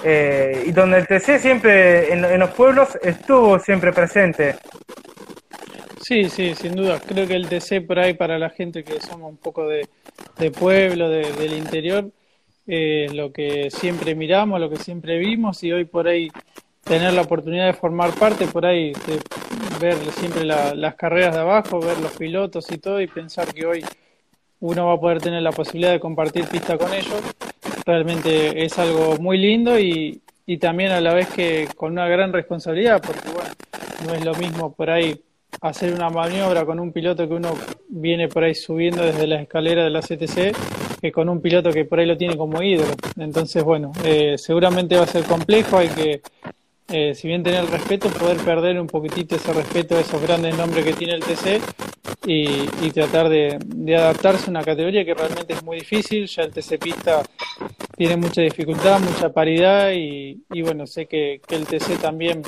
eh, 0.04 0.64
y 0.66 0.72
donde 0.72 0.98
el 0.98 1.08
TC 1.08 1.40
siempre 1.40 2.14
en, 2.14 2.40
los 2.40 2.50
pueblos 2.52 2.98
estuvo 3.02 3.60
siempre 3.60 3.92
presente. 3.92 4.56
Sí, 6.02 6.30
sí, 6.30 6.56
sin 6.56 6.76
duda. 6.76 7.02
Creo 7.06 7.28
que 7.28 7.36
el 7.36 7.50
TC 7.50 7.86
por 7.86 8.00
ahí 8.00 8.14
para 8.14 8.38
la 8.38 8.50
gente 8.50 8.84
que 8.84 9.00
somos 9.02 9.30
un 9.30 9.38
poco 9.38 9.68
de, 9.68 9.88
pueblo, 10.52 11.10
del 11.10 11.54
interior, 11.54 12.12
lo 12.68 13.32
que 13.32 13.70
siempre 13.72 14.14
miramos, 14.14 14.60
lo 14.60 14.70
que 14.70 14.78
siempre 14.78 15.18
vimos 15.18 15.64
y 15.64 15.72
hoy 15.72 15.86
por 15.86 16.08
ahí 16.08 16.30
tener 16.84 17.14
la 17.14 17.22
oportunidad 17.22 17.68
de 17.68 17.74
formar 17.74 18.14
parte, 18.14 18.48
por 18.48 18.66
ahí 18.66 18.92
de 18.92 19.20
ver 19.80 19.96
siempre 20.12 20.44
las 20.44 20.96
carreras 20.96 21.36
de 21.36 21.42
abajo, 21.42 21.80
ver 21.80 22.00
los 22.00 22.12
pilotos 22.14 22.72
y 22.72 22.78
todo 22.78 23.00
y 23.02 23.08
pensar 23.08 23.54
que 23.54 23.66
hoy 23.66 23.86
uno 24.60 24.88
va 24.88 24.94
a 24.94 25.00
poder 25.00 25.22
tener 25.22 25.42
la 25.42 25.52
posibilidad 25.52 25.92
de 25.92 26.00
compartir 26.00 26.46
pista 26.46 26.78
con 26.78 26.94
ellos, 26.94 27.22
realmente 27.86 28.66
es 28.66 28.78
algo 28.80 29.18
muy 29.18 29.38
lindo 29.38 29.80
y, 29.80 30.22
y 30.46 30.58
también 30.58 30.92
a 30.92 31.02
la 31.02 31.14
vez 31.14 31.30
que 31.30 31.68
con 31.76 31.92
una 31.92 32.08
gran 32.08 32.34
responsabilidad, 32.34 33.02
porque 33.02 33.30
bueno, 33.30 33.50
no 34.06 34.14
es 34.14 34.26
lo 34.26 34.34
mismo 34.36 34.74
por 34.74 34.90
ahí 34.90 35.22
hacer 35.62 35.94
una 35.94 36.10
maniobra 36.10 36.66
con 36.66 36.80
un 36.80 36.92
piloto 36.92 37.28
que 37.28 37.34
uno 37.34 37.54
viene 37.88 38.28
por 38.28 38.44
ahí 38.44 38.56
subiendo 38.56 39.04
desde 39.04 39.28
la 39.28 39.42
escalera 39.42 39.84
de 39.84 39.90
la 39.90 40.02
CTC 40.02 40.56
que 41.02 41.12
con 41.12 41.30
un 41.30 41.42
piloto 41.42 41.72
que 41.72 41.86
por 41.86 42.00
ahí 42.00 42.06
lo 42.06 42.18
tiene 42.18 42.36
como 42.36 42.62
ídolo. 42.62 42.94
Entonces, 43.18 43.64
bueno, 43.64 43.92
eh, 44.04 44.36
seguramente 44.38 44.96
va 44.96 45.04
a 45.04 45.08
ser 45.08 45.24
complejo, 45.24 45.78
hay 45.78 45.90
que, 45.90 46.22
eh, 46.90 47.14
si 47.14 47.28
bien 47.28 47.44
tener 47.44 47.66
respeto, 47.66 48.10
poder 48.10 48.38
perder 48.38 48.80
un 48.80 48.88
poquitito 48.88 49.36
ese 49.36 49.54
respeto 49.54 49.98
a 49.98 50.02
esos 50.02 50.22
grandes 50.22 50.58
nombres 50.58 50.86
que 50.86 50.94
tiene 50.94 51.14
el 51.14 51.24
TC 51.24 51.62
y, 52.26 52.92
tratar 52.92 53.30
de, 53.30 53.58
adaptarse 53.96 54.48
a 54.48 54.50
una 54.50 54.64
categoría 54.64 55.06
que 55.06 55.14
realmente 55.14 55.54
es 55.54 55.64
muy 55.64 55.80
difícil, 55.80 56.26
ya 56.28 56.44
el 56.44 56.52
TC 56.52 56.80
Pista 56.80 57.24
tiene 57.96 58.18
mucha 58.18 58.42
dificultad, 58.42 59.00
mucha 59.00 59.30
paridad 59.32 59.92
y, 59.94 60.42
bueno, 60.62 60.88
sé 60.88 61.06
que, 61.06 61.42
el 61.50 61.66
TC 61.66 62.00
también 62.02 62.42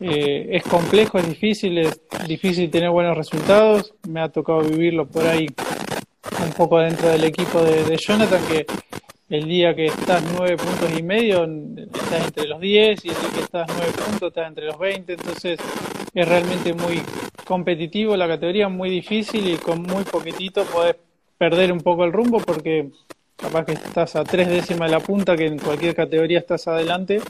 eh, 0.00 0.48
es 0.52 0.62
complejo, 0.64 1.18
es 1.18 1.28
difícil, 1.28 1.78
es 1.78 2.00
difícil 2.26 2.70
tener 2.70 2.90
buenos 2.90 3.16
resultados, 3.16 3.94
me 4.08 4.20
ha 4.20 4.28
tocado 4.28 4.60
vivirlo 4.62 5.06
por 5.06 5.26
ahí 5.26 5.46
un 6.44 6.52
poco 6.52 6.78
dentro 6.78 7.08
del 7.08 7.24
equipo 7.24 7.62
de, 7.62 7.96
Jonathan, 7.96 8.40
que 8.46 8.66
el 9.28 9.46
día 9.46 9.74
que 9.74 9.86
estás 9.86 10.22
nueve 10.36 10.56
puntos 10.56 10.98
y 10.98 11.02
medio 11.02 11.44
estás 11.44 12.26
entre 12.26 12.46
los 12.46 12.60
10 12.60 13.04
y 13.04 13.08
el 13.08 13.14
día 13.14 13.30
que 13.34 13.40
estás 13.40 13.66
nueve 13.76 13.92
puntos 13.92 14.28
estás 14.28 14.48
entre 14.48 14.66
los 14.66 14.78
20, 14.78 15.12
entonces 15.12 15.58
es 16.14 16.28
realmente 16.28 16.74
muy 16.74 17.02
competitivo 17.44 18.16
la 18.16 18.28
categoría, 18.28 18.68
muy 18.68 18.90
difícil 18.90 19.48
y 19.48 19.56
con 19.56 19.82
muy 19.82 20.04
poquitito 20.04 20.64
podés 20.64 20.96
perder 21.36 21.72
un 21.72 21.80
poco 21.80 22.04
el 22.04 22.12
rumbo 22.12 22.38
porque 22.40 22.90
capaz 23.36 23.64
que 23.64 23.72
estás 23.72 24.16
a 24.16 24.24
tres 24.24 24.48
décimas 24.48 24.90
de 24.90 24.96
la 24.96 25.00
punta, 25.02 25.36
que 25.36 25.46
en 25.46 25.58
cualquier 25.58 25.94
categoría 25.94 26.38
estás 26.38 26.68
adelante 26.68 27.20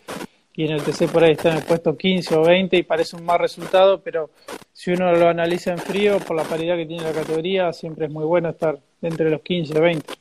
y 0.56 0.64
en 0.64 0.72
el 0.72 0.82
TC 0.82 1.10
por 1.10 1.24
ahí 1.24 1.32
está 1.32 1.50
en 1.50 1.56
el 1.58 1.64
puesto 1.64 1.96
15 1.96 2.36
o 2.36 2.44
20 2.44 2.76
y 2.76 2.82
parece 2.84 3.16
un 3.16 3.24
mal 3.24 3.40
resultado, 3.40 4.00
pero 4.00 4.30
si 4.72 4.92
uno 4.92 5.12
lo 5.12 5.28
analiza 5.28 5.72
en 5.72 5.78
frío, 5.78 6.18
por 6.20 6.36
la 6.36 6.44
paridad 6.44 6.76
que 6.76 6.86
tiene 6.86 7.02
la 7.02 7.12
categoría, 7.12 7.72
siempre 7.72 8.06
es 8.06 8.12
muy 8.12 8.24
bueno 8.24 8.50
estar 8.50 8.78
entre 9.02 9.30
los 9.30 9.40
15 9.42 9.78
o 9.78 9.80
20. 9.80 10.14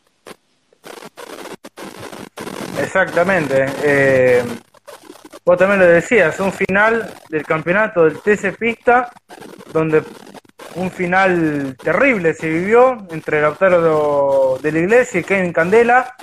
Exactamente. 2.82 3.66
Eh, 3.84 4.44
vos 5.46 5.58
también 5.58 5.80
lo 5.80 5.88
decías, 5.88 6.40
un 6.40 6.52
final 6.52 7.14
del 7.30 7.46
campeonato 7.46 8.06
del 8.06 8.20
TC 8.20 8.58
Pista, 8.58 9.12
donde 9.72 10.02
un 10.76 10.90
final 10.90 11.78
terrible 11.82 12.34
se 12.34 12.50
vivió 12.50 13.06
entre 13.12 13.38
el 13.38 13.44
Lautaro 13.44 14.58
de 14.62 14.72
la 14.72 14.80
Iglesia 14.80 15.20
y 15.20 15.24
Kevin 15.24 15.54
Candela, 15.54 16.16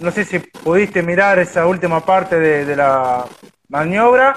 no 0.00 0.10
sé 0.10 0.24
si 0.24 0.38
pudiste 0.38 1.02
mirar 1.02 1.38
esa 1.38 1.66
última 1.66 2.04
parte 2.04 2.38
de, 2.38 2.76
la 2.76 3.24
maniobra. 3.68 4.36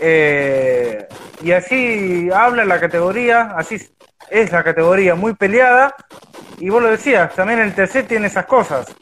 Eh, 0.00 1.06
y 1.42 1.52
así 1.52 2.28
habla 2.32 2.64
la 2.64 2.80
categoría, 2.80 3.52
así 3.56 3.76
es 4.30 4.52
la 4.52 4.62
categoría 4.62 5.14
muy 5.14 5.34
peleada. 5.34 5.94
Y 6.58 6.68
vos 6.68 6.82
lo 6.82 6.90
decías, 6.90 7.34
también 7.34 7.60
el 7.60 7.74
TC 7.74 8.06
tiene 8.06 8.26
esas 8.28 8.46
cosas. 8.46 8.94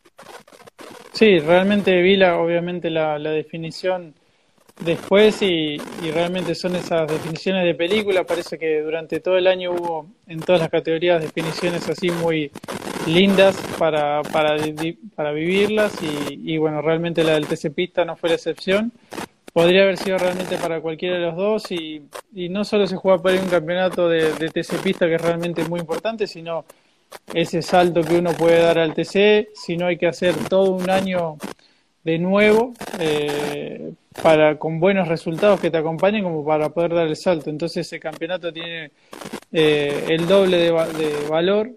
Sí, 1.13 1.39
realmente 1.39 2.01
vi 2.01 2.17
la, 2.17 2.37
obviamente 2.37 2.89
la, 2.91 3.19
la 3.19 3.31
definición 3.31 4.15
después 4.81 5.43
y, 5.43 5.79
realmente 6.13 6.55
son 6.55 6.77
esas 6.77 7.11
definiciones 7.11 7.65
de 7.65 7.75
película. 7.75 8.25
Parece 8.25 8.59
que 8.59 8.81
durante 8.81 9.21
todo 9.21 9.37
el 9.37 9.47
año 9.47 9.73
hubo 9.73 10.07
en 10.27 10.41
todas 10.41 10.61
las 10.61 10.71
categorías 10.71 11.23
definiciones 11.23 11.89
así 11.89 12.11
muy 12.11 12.51
lindas 13.07 13.57
para, 13.79 14.23
para, 14.23 14.57
para 15.15 15.33
vivirlas 15.33 15.93
y, 16.03 16.57
bueno, 16.59 16.83
realmente 16.83 17.25
la 17.25 17.35
del 17.35 17.47
TC 17.47 17.73
Pista 17.73 18.05
no 18.05 18.17
fue 18.17 18.31
la 18.31 18.37
excepción. 18.37 18.93
Podría 19.53 19.83
haber 19.83 19.99
sido 19.99 20.17
realmente 20.17 20.57
para 20.57 20.81
cualquiera 20.81 21.17
de 21.17 21.27
los 21.27 21.37
dos 21.37 21.71
y, 21.73 22.03
y 22.35 22.49
no 22.49 22.65
solo 22.65 22.87
se 22.87 22.97
juega 22.97 23.21
por 23.21 23.33
ahí 23.33 23.39
un 23.39 23.51
campeonato 23.51 24.09
de, 24.09 24.33
de 24.33 24.49
TC 24.49 24.81
Pista 24.83 25.07
que 25.07 25.17
es 25.17 25.21
realmente 25.21 25.63
muy 25.65 25.81
importante, 25.81 26.27
sino 26.27 26.65
ese 27.35 27.61
salto 27.61 28.03
que 28.03 28.17
uno 28.17 28.33
puede 28.33 28.61
dar 28.61 28.79
al 28.79 28.95
TC, 28.95 29.51
si 29.55 29.77
no 29.77 29.87
hay 29.87 29.99
que 29.99 30.07
hacer 30.07 30.35
todo 30.49 30.71
un 30.71 30.89
año 30.89 31.37
de 32.05 32.19
nuevo 32.19 32.73
eh, 32.99 33.93
para 34.21 34.59
con 34.59 34.81
buenos 34.81 35.09
resultados 35.09 35.61
que 35.61 35.71
te 35.71 35.79
acompañen 35.79 36.25
como 36.25 36.45
para 36.45 36.71
poder 36.71 36.95
dar 36.95 37.07
el 37.07 37.17
salto. 37.17 37.51
Entonces 37.51 37.87
ese 37.87 38.01
campeonato 38.01 38.53
tiene 38.53 38.91
eh, 39.53 40.07
el 40.09 40.27
doble 40.27 40.59
de, 40.59 41.29
valor. 41.29 41.71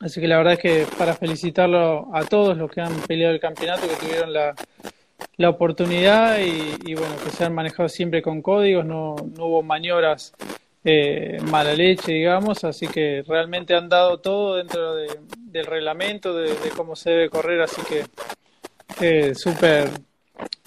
Así 0.00 0.20
que 0.20 0.28
la 0.28 0.38
verdad 0.38 0.54
es 0.54 0.58
que 0.58 0.86
para 0.96 1.14
felicitarlo 1.14 2.14
a 2.14 2.24
todos 2.24 2.56
los 2.56 2.70
que 2.70 2.80
han 2.80 2.94
peleado 3.02 3.34
el 3.34 3.40
campeonato, 3.40 3.86
que 3.86 4.06
tuvieron 4.06 4.32
la, 4.32 4.54
la 5.36 5.48
oportunidad 5.48 6.38
y, 6.38 6.94
bueno, 6.94 7.14
que 7.22 7.30
se 7.30 7.44
han 7.44 7.54
manejado 7.54 7.88
siempre 7.88 8.22
con 8.22 8.40
códigos, 8.40 8.84
no, 8.86 9.16
no 9.36 9.46
hubo 9.46 9.62
maniobras 9.62 10.32
eh, 10.84 11.38
mala 11.42 11.74
leche, 11.74 12.12
digamos, 12.12 12.64
así 12.64 12.86
que 12.88 13.22
realmente 13.26 13.74
han 13.74 13.88
dado 13.88 14.18
todo 14.20 14.56
dentro 14.56 14.94
del 14.94 15.66
reglamento, 15.66 16.34
de, 16.34 16.54
cómo 16.74 16.96
se 16.96 17.10
debe 17.10 17.30
correr, 17.30 17.60
así 17.60 17.82
que 17.82 18.04
eh, 19.00 19.34
súper. 19.34 19.90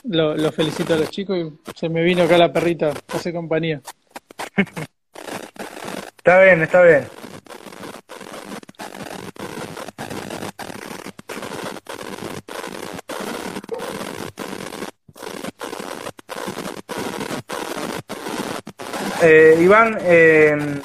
Lo, 0.03 0.51
felicito 0.51 0.93
a 0.93 0.97
los 0.97 1.09
chicos 1.09 1.37
y 1.37 1.71
se 1.75 1.87
me 1.87 2.03
vino 2.03 2.23
acá 2.23 2.37
la 2.37 2.51
perrita, 2.51 2.91
hace 3.07 3.31
compañía. 3.31 3.81
está 6.17 6.41
bien, 6.43 6.61
está 6.61 6.81
bien. 6.81 7.07
Eh, 19.25 19.57
Iván, 19.61 19.97
eh, 20.01 20.81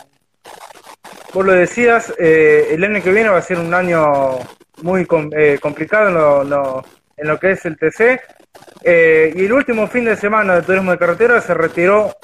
vos 1.34 1.44
lo 1.44 1.52
decías, 1.52 2.14
eh, 2.20 2.68
el 2.70 2.84
año 2.84 3.02
que 3.02 3.10
viene 3.10 3.30
va 3.30 3.38
a 3.38 3.42
ser 3.42 3.58
un 3.58 3.74
año 3.74 4.38
muy 4.82 5.08
eh, 5.32 5.58
complicado 5.60 6.42
en 6.42 6.50
lo, 6.50 6.84
en 7.16 7.26
lo 7.26 7.40
que 7.40 7.50
es 7.50 7.66
el 7.66 7.76
TC. 7.76 8.37
Eh, 8.82 9.32
y 9.36 9.44
el 9.44 9.52
último 9.52 9.86
fin 9.88 10.04
de 10.04 10.16
semana 10.16 10.56
de 10.56 10.62
turismo 10.62 10.92
de 10.92 10.98
carretera 10.98 11.40
se 11.40 11.54
retiró 11.54 12.14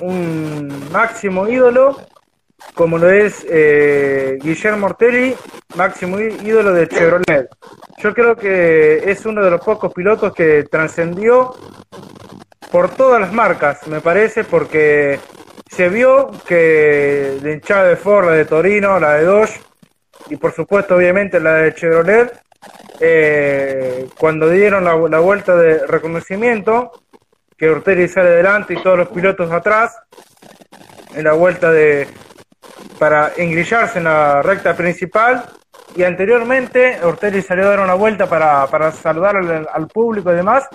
un 0.00 0.90
máximo 0.92 1.48
ídolo, 1.48 1.96
como 2.74 2.98
lo 2.98 3.10
es 3.10 3.46
eh, 3.48 4.38
Guillermo 4.42 4.86
Ortelli, 4.86 5.34
máximo 5.76 6.20
ídolo 6.20 6.72
de 6.72 6.88
Chevrolet. 6.88 7.48
Yo 7.98 8.14
creo 8.14 8.36
que 8.36 9.10
es 9.10 9.24
uno 9.24 9.42
de 9.42 9.50
los 9.50 9.60
pocos 9.60 9.92
pilotos 9.92 10.34
que 10.34 10.64
trascendió 10.70 11.54
por 12.70 12.90
todas 12.90 13.20
las 13.20 13.32
marcas, 13.32 13.86
me 13.86 14.00
parece, 14.00 14.44
porque 14.44 15.18
se 15.70 15.88
vio 15.88 16.30
que 16.46 17.38
la 17.42 17.52
hinchada 17.52 17.84
de 17.84 17.96
Ford, 17.96 18.26
la 18.26 18.32
de 18.32 18.44
Torino, 18.44 19.00
la 19.00 19.14
de 19.14 19.24
Dodge 19.24 19.60
y 20.28 20.36
por 20.36 20.52
supuesto 20.52 20.96
obviamente 20.96 21.38
la 21.40 21.54
de 21.54 21.74
Chevrolet 21.74 22.45
eh, 23.00 24.08
cuando 24.18 24.48
dieron 24.48 24.84
la, 24.84 24.96
la 24.96 25.18
vuelta 25.18 25.56
de 25.56 25.86
reconocimiento, 25.86 26.92
que 27.56 27.68
Ortelli 27.68 28.08
sale 28.08 28.28
adelante 28.28 28.74
y 28.74 28.82
todos 28.82 28.98
los 28.98 29.08
pilotos 29.08 29.50
atrás, 29.50 29.96
en 31.14 31.24
la 31.24 31.32
vuelta 31.32 31.70
de 31.70 32.06
para 32.98 33.32
engrillarse 33.36 33.98
en 33.98 34.04
la 34.04 34.42
recta 34.42 34.74
principal 34.74 35.44
y 35.94 36.02
anteriormente 36.02 36.98
Ortelli 37.02 37.42
salió 37.42 37.66
a 37.66 37.70
dar 37.70 37.80
una 37.80 37.94
vuelta 37.94 38.28
para, 38.28 38.66
para 38.66 38.92
saludar 38.92 39.36
al, 39.36 39.88
público 39.88 40.32
y 40.32 40.36
demás 40.36 40.68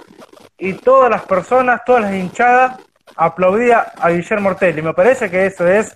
y 0.57 0.73
todas 0.73 1.09
las 1.09 1.23
personas, 1.23 1.81
todas 1.85 2.03
las 2.03 2.13
hinchadas 2.13 2.77
aplaudían 3.15 3.83
a 3.99 4.09
Guillermo 4.09 4.49
Ortelli. 4.49 4.81
Me 4.81 4.93
parece 4.93 5.29
que 5.29 5.47
eso 5.47 5.67
es 5.67 5.95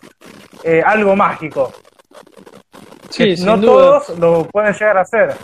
eh, 0.64 0.82
algo 0.86 1.16
mágico. 1.16 1.72
Sí, 3.10 3.36
no 3.44 3.60
todos 3.60 4.18
lo 4.20 4.46
pueden 4.46 4.74
llegar 4.74 4.98
a 4.98 5.02
hacer. 5.02 5.36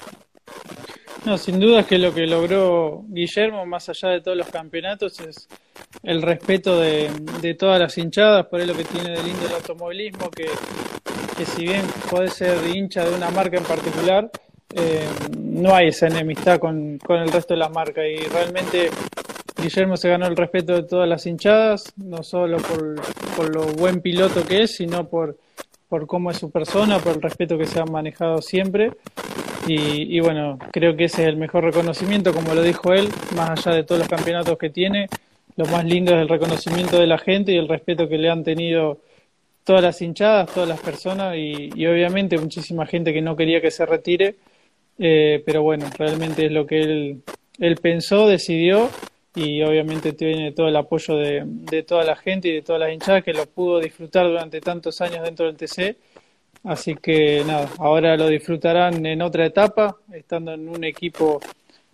No, 1.25 1.37
sin 1.37 1.59
duda 1.59 1.81
es 1.81 1.85
que 1.85 1.99
lo 1.99 2.13
que 2.13 2.25
logró 2.25 3.03
Guillermo, 3.07 3.65
más 3.65 3.89
allá 3.89 4.09
de 4.09 4.21
todos 4.21 4.35
los 4.35 4.47
campeonatos, 4.47 5.19
es 5.19 5.47
el 6.01 6.21
respeto 6.21 6.79
de, 6.79 7.55
todas 7.59 7.79
las 7.79 7.97
hinchadas, 7.97 8.47
por 8.47 8.59
eso 8.59 8.71
lo 8.71 8.77
que 8.77 8.85
tiene 8.85 9.11
de 9.11 9.23
lindo 9.23 9.45
el 9.45 9.53
automovilismo, 9.53 10.31
que, 10.31 10.47
que 11.37 11.45
si 11.45 11.65
bien 11.65 11.85
puede 12.09 12.29
ser 12.29 12.57
hincha 12.75 13.05
de 13.05 13.15
una 13.15 13.29
marca 13.29 13.57
en 13.57 13.63
particular, 13.63 14.31
eh, 14.73 15.07
no 15.37 15.75
hay 15.75 15.89
esa 15.89 16.07
enemistad 16.07 16.59
con, 16.59 16.97
con 16.97 17.17
el 17.17 17.31
resto 17.31 17.53
de 17.53 17.59
las 17.59 17.71
marcas 17.71 18.05
y 18.05 18.17
realmente 18.29 18.89
Guillermo 19.61 19.97
se 19.97 20.09
ganó 20.09 20.25
el 20.25 20.35
respeto 20.35 20.73
de 20.73 20.83
todas 20.83 21.07
las 21.07 21.25
hinchadas, 21.27 21.93
no 21.97 22.23
solo 22.23 22.57
por, 22.57 23.01
por 23.35 23.53
lo 23.53 23.65
buen 23.73 24.01
piloto 24.01 24.43
que 24.43 24.63
es, 24.63 24.75
sino 24.75 25.07
por, 25.07 25.37
por 25.87 26.07
cómo 26.07 26.31
es 26.31 26.37
su 26.37 26.49
persona, 26.49 26.99
por 26.99 27.13
el 27.13 27.21
respeto 27.21 27.57
que 27.57 27.67
se 27.67 27.79
ha 27.79 27.85
manejado 27.85 28.41
siempre. 28.41 28.91
Y, 29.73 30.19
bueno, 30.19 30.59
creo 30.73 30.97
que 30.97 31.05
ese 31.05 31.21
es 31.21 31.29
el 31.29 31.37
mejor 31.37 31.63
reconocimiento, 31.63 32.33
como 32.33 32.53
lo 32.53 32.61
dijo 32.61 32.91
él, 32.91 33.07
más 33.37 33.51
allá 33.51 33.77
de 33.77 33.83
todos 33.83 33.99
los 33.99 34.09
campeonatos 34.09 34.57
que 34.57 34.69
tiene, 34.69 35.07
lo 35.55 35.65
más 35.67 35.85
lindo 35.85 36.13
es 36.13 36.21
el 36.21 36.27
reconocimiento 36.27 36.99
de 36.99 37.07
la 37.07 37.17
gente 37.17 37.53
y 37.53 37.57
el 37.57 37.69
respeto 37.69 38.09
que 38.09 38.17
le 38.17 38.29
han 38.29 38.43
tenido 38.43 38.99
todas 39.63 39.81
las 39.81 40.01
hinchadas, 40.01 40.53
todas 40.53 40.67
las 40.67 40.81
personas 40.81 41.37
y, 41.37 41.69
obviamente 41.85 42.37
muchísima 42.37 42.85
gente 42.85 43.13
que 43.13 43.21
no 43.21 43.37
quería 43.37 43.61
que 43.61 43.71
se 43.71 43.85
retire, 43.85 44.35
eh, 44.99 45.41
pero 45.45 45.63
bueno, 45.63 45.89
realmente 45.97 46.47
es 46.47 46.51
lo 46.51 46.65
que 46.65 46.81
él, 46.81 47.23
él 47.59 47.75
pensó, 47.77 48.27
decidió 48.27 48.89
y 49.35 49.61
obviamente 49.61 50.11
tiene 50.11 50.51
todo 50.51 50.67
el 50.67 50.75
apoyo 50.75 51.15
de, 51.15 51.43
de 51.45 51.83
toda 51.83 52.03
la 52.03 52.17
gente 52.17 52.49
y 52.49 52.55
de 52.55 52.61
todas 52.61 52.81
las 52.81 52.91
hinchadas 52.91 53.23
que 53.23 53.31
lo 53.31 53.45
pudo 53.45 53.79
disfrutar 53.79 54.27
durante 54.27 54.59
tantos 54.59 54.99
años 54.99 55.23
dentro 55.23 55.45
del 55.45 55.55
TC 55.55 55.95
Así 56.63 56.95
que 56.95 57.43
nada, 57.45 57.69
ahora 57.79 58.15
lo 58.15 58.27
disfrutarán 58.27 59.05
en 59.05 59.21
otra 59.21 59.45
etapa, 59.45 59.97
estando 60.13 60.53
en 60.53 60.69
un 60.69 60.83
equipo 60.83 61.41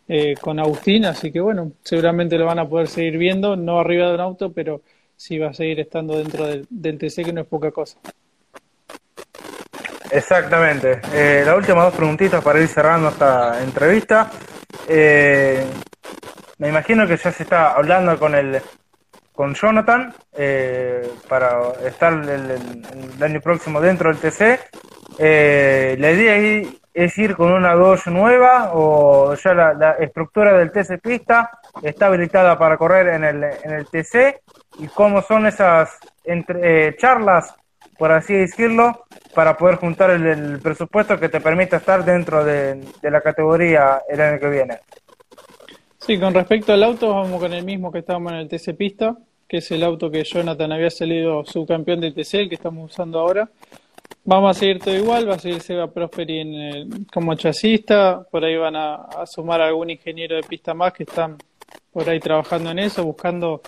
eh, 0.10 0.36
con 0.40 0.60
Agustín, 0.60 1.06
así 1.06 1.32
que 1.32 1.40
bueno, 1.40 1.72
seguramente 1.84 2.38
lo 2.38 2.46
van 2.46 2.60
a 2.60 2.68
poder 2.68 2.88
seguir 2.88 3.18
viendo, 3.18 3.56
no 3.56 3.80
arriba 3.80 4.08
de 4.08 4.16
un 4.16 4.22
auto, 4.22 4.52
pero 4.52 4.82
sí 5.16 5.38
va 5.38 5.50
a 5.50 5.54
seguir 5.54 5.80
estando 5.80 6.18
dentro 6.18 6.46
del, 6.46 6.68
TC, 6.98 7.26
que 7.26 7.34
no 7.34 7.42
es 7.42 7.48
poca 7.48 7.72
cosa. 7.72 7.98
Exactamente. 10.12 11.02
Eh, 11.14 11.44
las 11.46 11.58
últimas 11.58 11.86
dos 11.86 11.96
preguntitas 11.96 12.44
para 12.44 12.62
ir 12.62 12.68
cerrando 12.68 13.10
esta 13.10 13.62
entrevista. 13.62 14.32
Eh, 14.88 15.66
me 16.60 16.70
imagino 16.70 17.06
que 17.08 17.18
ya 17.18 17.32
se 17.32 17.44
está 17.44 17.74
hablando 17.74 18.18
con 18.18 18.34
el 18.36 18.62
con 19.38 19.54
Jonathan 19.54 20.12
eh, 20.36 21.08
para 21.30 21.72
estar 21.86 22.12
el, 22.12 23.24
año 23.24 23.40
próximo 23.40 23.80
dentro 23.80 24.10
del 24.10 24.18
TC. 24.18 24.60
Eh, 25.20 25.96
la 26.00 26.12
idea 26.12 26.68
es, 26.92 27.18
ir 27.20 27.36
con 27.36 27.52
una 27.52 27.76
2 27.76 28.08
nueva 28.08 28.72
o 28.74 29.36
ya 29.36 29.54
la, 29.54 29.92
estructura 30.00 30.58
del 30.58 30.72
TC 30.72 31.00
pista 31.00 31.52
está 31.84 32.08
habilitada 32.08 32.58
para 32.58 32.78
correr 32.78 33.10
en 33.10 33.24
el, 33.24 33.44
en 33.44 33.72
el 33.74 33.86
TC 33.86 34.42
y 34.80 34.88
cómo 34.88 35.22
son 35.22 35.46
esas 35.46 36.00
entre, 36.24 36.88
eh, 36.88 36.96
charlas, 36.98 37.54
por 37.96 38.12
así 38.12 38.34
decirlo, 38.34 39.06
para 39.36 39.56
poder 39.56 39.76
juntar 39.76 40.10
el, 40.10 40.60
presupuesto 40.64 41.20
que 41.20 41.30
te 41.30 41.42
permita 41.42 41.78
estar 41.78 42.04
dentro 42.04 42.44
de, 42.44 42.82
de 43.04 43.12
la 43.12 43.22
categoría 43.22 44.02
el 44.10 44.20
año 44.20 44.40
que 44.40 44.50
viene. 44.50 44.80
Sí, 46.00 46.18
con 46.20 46.34
respecto 46.34 46.72
al 46.72 46.84
auto, 46.84 47.14
vamos 47.14 47.40
con 47.40 47.54
el 47.54 47.66
mismo 47.66 47.92
que 47.92 48.00
estábamos 48.00 48.32
en 48.32 48.40
el 48.40 48.48
TC 48.48 48.76
Pista, 48.78 49.18
que 49.48 49.58
es 49.58 49.72
el 49.72 49.84
auto 49.84 50.12
que 50.12 50.24
Jonathan 50.24 50.72
había 50.72 50.90
salido 50.90 51.46
subcampeón 51.46 52.02
del 52.02 52.14
TC, 52.14 52.34
el 52.36 52.50
que 52.50 52.56
estamos 52.56 52.92
usando 52.92 53.20
ahora. 53.20 53.50
Vamos 54.26 54.58
a 54.58 54.60
seguir 54.60 54.80
todo 54.80 54.96
igual, 54.96 55.30
va 55.30 55.36
a 55.36 55.40
seguir 55.40 55.62
Seba 55.62 55.88
Prosperi 55.88 56.40
en 56.40 57.06
como 57.06 57.34
chasista, 57.36 58.28
por 58.30 58.44
ahí 58.44 58.58
van 58.58 58.76
a, 58.76 59.26
sumar 59.26 59.62
algún 59.62 59.90
ingeniero 59.90 60.36
de 60.36 60.44
pista 60.44 60.74
más 60.74 60.94
que 60.94 61.04
están 61.04 61.38
por 61.94 62.10
ahí 62.10 62.20
trabajando 62.20 62.72
en 62.72 62.80
eso, 62.80 63.04
buscando 63.06 63.62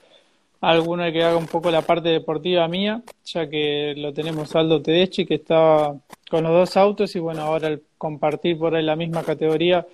alguno 0.61 1.09
que 1.11 1.23
haga 1.23 1.37
un 1.37 1.47
poco 1.47 1.71
la 1.71 1.81
parte 1.81 2.09
deportiva 2.09 2.67
mía, 2.67 3.01
ya 3.23 3.49
que 3.49 3.93
lo 3.95 4.13
tenemos 4.13 4.53
Aldo 4.55 4.81
Tedeschi, 4.81 5.25
que 5.25 5.35
estaba 5.35 5.95
con 6.29 6.43
los 6.43 6.51
dos 6.51 6.77
autos 6.77 7.15
y 7.15 7.19
bueno, 7.19 7.41
ahora 7.43 7.67
al 7.69 7.81
compartir 7.97 8.57
por 8.57 8.75
ahí 8.75 8.83
la 8.83 8.97
misma 8.97 9.23
categoría 9.23 9.85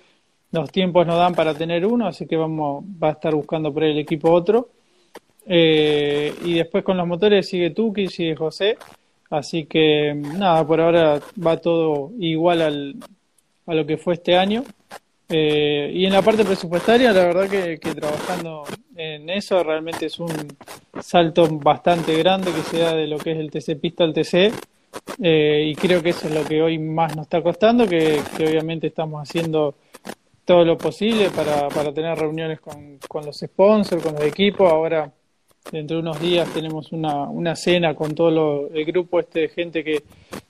los 0.52 0.70
tiempos 0.70 1.06
no 1.06 1.16
dan 1.16 1.34
para 1.34 1.54
tener 1.54 1.84
uno, 1.86 2.06
así 2.06 2.26
que 2.26 2.36
vamos, 2.36 2.84
va 3.02 3.08
a 3.08 3.12
estar 3.12 3.34
buscando 3.34 3.72
por 3.72 3.84
el 3.84 3.98
equipo 3.98 4.30
otro. 4.32 4.70
Eh, 5.46 6.34
y 6.44 6.54
después 6.54 6.82
con 6.82 6.96
los 6.96 7.06
motores 7.06 7.48
sigue 7.48 7.70
Tuki, 7.70 8.08
sigue 8.08 8.36
José. 8.36 8.76
Así 9.30 9.66
que 9.66 10.14
nada, 10.14 10.66
por 10.66 10.80
ahora 10.80 11.20
va 11.44 11.56
todo 11.56 12.12
igual 12.18 12.62
al, 12.62 12.96
a 13.66 13.74
lo 13.74 13.86
que 13.86 13.96
fue 13.96 14.14
este 14.14 14.36
año. 14.36 14.64
Eh, 15.28 15.90
y 15.92 16.06
en 16.06 16.12
la 16.12 16.22
parte 16.22 16.44
presupuestaria, 16.44 17.12
la 17.12 17.26
verdad 17.26 17.48
que, 17.48 17.78
trabajando 17.78 18.64
en 18.94 19.28
eso 19.28 19.62
realmente 19.64 20.06
es 20.06 20.20
un 20.20 20.30
salto 21.00 21.48
bastante 21.58 22.16
grande 22.16 22.52
que 22.52 22.62
se 22.62 22.78
da 22.78 22.94
de 22.94 23.08
lo 23.08 23.18
que 23.18 23.32
es 23.32 23.38
el 23.38 23.50
TC 23.50 23.80
Pista 23.80 24.04
al 24.04 24.14
TC. 24.14 24.52
Eh, 25.22 25.68
y 25.70 25.74
creo 25.74 26.02
que 26.02 26.10
eso 26.10 26.28
es 26.28 26.34
lo 26.34 26.44
que 26.44 26.62
hoy 26.62 26.78
más 26.78 27.14
nos 27.16 27.26
está 27.26 27.42
costando, 27.42 27.86
que, 27.86 28.20
que 28.36 28.46
obviamente 28.46 28.86
estamos 28.86 29.28
haciendo 29.28 29.74
todo 30.44 30.64
lo 30.64 30.78
posible 30.78 31.28
para, 31.30 31.68
para 31.68 31.92
tener 31.92 32.16
reuniones 32.16 32.60
con, 32.60 32.98
con 33.08 33.26
los 33.26 33.36
sponsors, 33.38 34.02
con 34.02 34.14
los 34.14 34.22
equipos. 34.22 34.70
Ahora, 34.70 35.12
dentro 35.70 35.96
de 35.96 36.02
unos 36.02 36.20
días, 36.20 36.48
tenemos 36.52 36.92
una, 36.92 37.24
una 37.24 37.56
cena 37.56 37.94
con 37.94 38.14
todo 38.14 38.68
el 38.72 38.84
grupo 38.84 39.20
este 39.20 39.40
de 39.40 39.48
gente 39.48 39.84
que, 39.84 40.02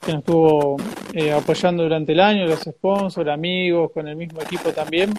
que 0.05 0.13
nos 0.13 0.19
estuvo 0.21 0.77
eh, 1.15 1.33
apoyando 1.33 1.83
durante 1.83 2.13
el 2.13 2.21
año, 2.21 2.47
los 2.47 2.61
sponsors, 2.61 3.29
amigos, 3.29 3.93
con 3.93 4.09
el 4.09 4.17
mismo 4.17 4.41
equipo 4.41 4.71
también, 4.71 5.13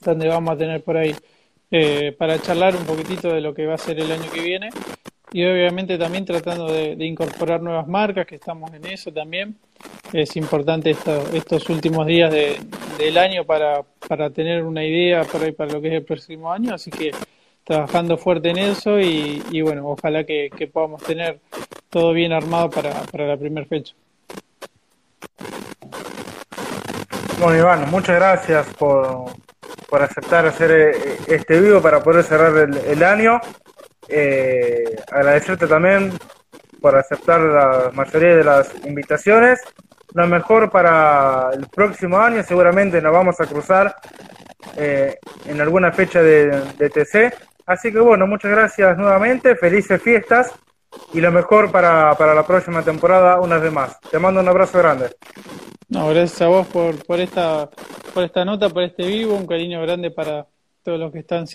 donde 0.00 0.28
vamos 0.28 0.54
a 0.54 0.58
tener 0.58 0.82
por 0.82 0.96
ahí 0.96 1.14
eh, 1.70 2.14
para 2.16 2.40
charlar 2.40 2.76
un 2.76 2.84
poquitito 2.84 3.28
de 3.28 3.40
lo 3.40 3.54
que 3.54 3.66
va 3.66 3.74
a 3.74 3.78
ser 3.78 3.98
el 3.98 4.10
año 4.10 4.30
que 4.32 4.40
viene 4.40 4.70
y 5.32 5.44
obviamente 5.44 5.98
también 5.98 6.24
tratando 6.24 6.72
de, 6.72 6.92
incorporar 7.04 7.60
nuevas 7.60 7.88
marcas, 7.88 8.26
que 8.26 8.36
estamos 8.36 8.72
en 8.72 8.86
eso 8.86 9.12
también. 9.12 9.56
Es 10.12 10.36
importante 10.36 10.90
estos 10.90 11.68
últimos 11.68 12.06
días 12.06 12.32
del 12.32 13.18
año 13.18 13.44
para, 13.44 13.82
para 14.08 14.30
tener 14.30 14.62
una 14.62 14.84
idea 14.84 15.24
para, 15.24 15.50
para 15.52 15.72
lo 15.72 15.80
que 15.80 15.88
es 15.88 15.94
el 15.94 16.04
próximo 16.04 16.50
año, 16.50 16.72
así 16.74 16.90
que 16.90 17.10
trabajando 17.66 18.16
fuerte 18.16 18.50
en 18.50 18.58
eso 18.58 19.00
y, 19.00 19.60
bueno, 19.60 19.88
ojalá 19.88 20.24
que, 20.24 20.70
podamos 20.72 21.02
tener 21.02 21.40
todo 21.90 22.12
bien 22.12 22.32
armado 22.32 22.70
para, 22.70 23.02
para 23.10 23.26
la 23.26 23.36
primera 23.36 23.66
fecha. 23.66 23.94
Bueno, 27.40 27.58
Iván, 27.58 27.90
muchas 27.90 28.16
gracias 28.16 28.66
por, 28.78 29.26
por 29.88 30.02
aceptar 30.02 30.46
hacer 30.46 30.70
eh, 30.70 31.18
este 31.26 31.60
vivo 31.60 31.82
para 31.82 32.02
poder 32.02 32.24
cerrar 32.24 32.56
el, 32.56 33.02
año. 33.02 33.40
Eh, 34.08 34.96
agradecerte 35.10 35.66
también 35.66 36.12
por 36.80 36.96
aceptar 36.96 37.40
la 37.40 37.90
mayoría 37.92 38.36
de 38.36 38.44
las 38.44 38.72
invitaciones. 38.84 39.60
Lo 40.14 40.26
mejor 40.26 40.70
para 40.70 41.50
el 41.52 41.66
próximo 41.66 42.18
año, 42.18 42.42
seguramente 42.42 43.02
nos 43.02 43.12
vamos 43.12 43.40
a 43.40 43.46
cruzar 43.46 43.94
eh, 44.76 45.18
en 45.46 45.60
alguna 45.60 45.92
fecha 45.92 46.22
de, 46.22 46.62
TC. 46.78 47.34
Así 47.66 47.92
que 47.92 47.98
bueno, 47.98 48.26
muchas 48.26 48.52
gracias 48.52 48.96
nuevamente, 48.96 49.56
felices 49.56 50.00
fiestas 50.00 50.54
y 51.12 51.20
lo 51.20 51.32
mejor 51.32 51.70
para, 51.70 52.14
para 52.16 52.34
la 52.34 52.46
próxima 52.46 52.82
temporada 52.82 53.40
una 53.40 53.58
vez 53.58 53.72
más. 53.72 54.00
Te 54.00 54.18
mando 54.18 54.40
un 54.40 54.48
abrazo 54.48 54.78
grande. 54.78 55.10
No, 55.88 56.08
gracias 56.08 56.42
a 56.42 56.48
vos 56.48 56.66
por, 56.68 57.04
por, 57.04 57.20
esta, 57.20 57.68
por 58.14 58.24
esta 58.24 58.44
nota, 58.44 58.68
por 58.70 58.82
este 58.82 59.06
vivo, 59.06 59.34
un 59.34 59.46
cariño 59.46 59.82
grande 59.82 60.10
para 60.10 60.46
todos 60.82 60.98
los 60.98 61.12
que 61.12 61.20
están 61.20 61.46
siguiendo. 61.46 61.54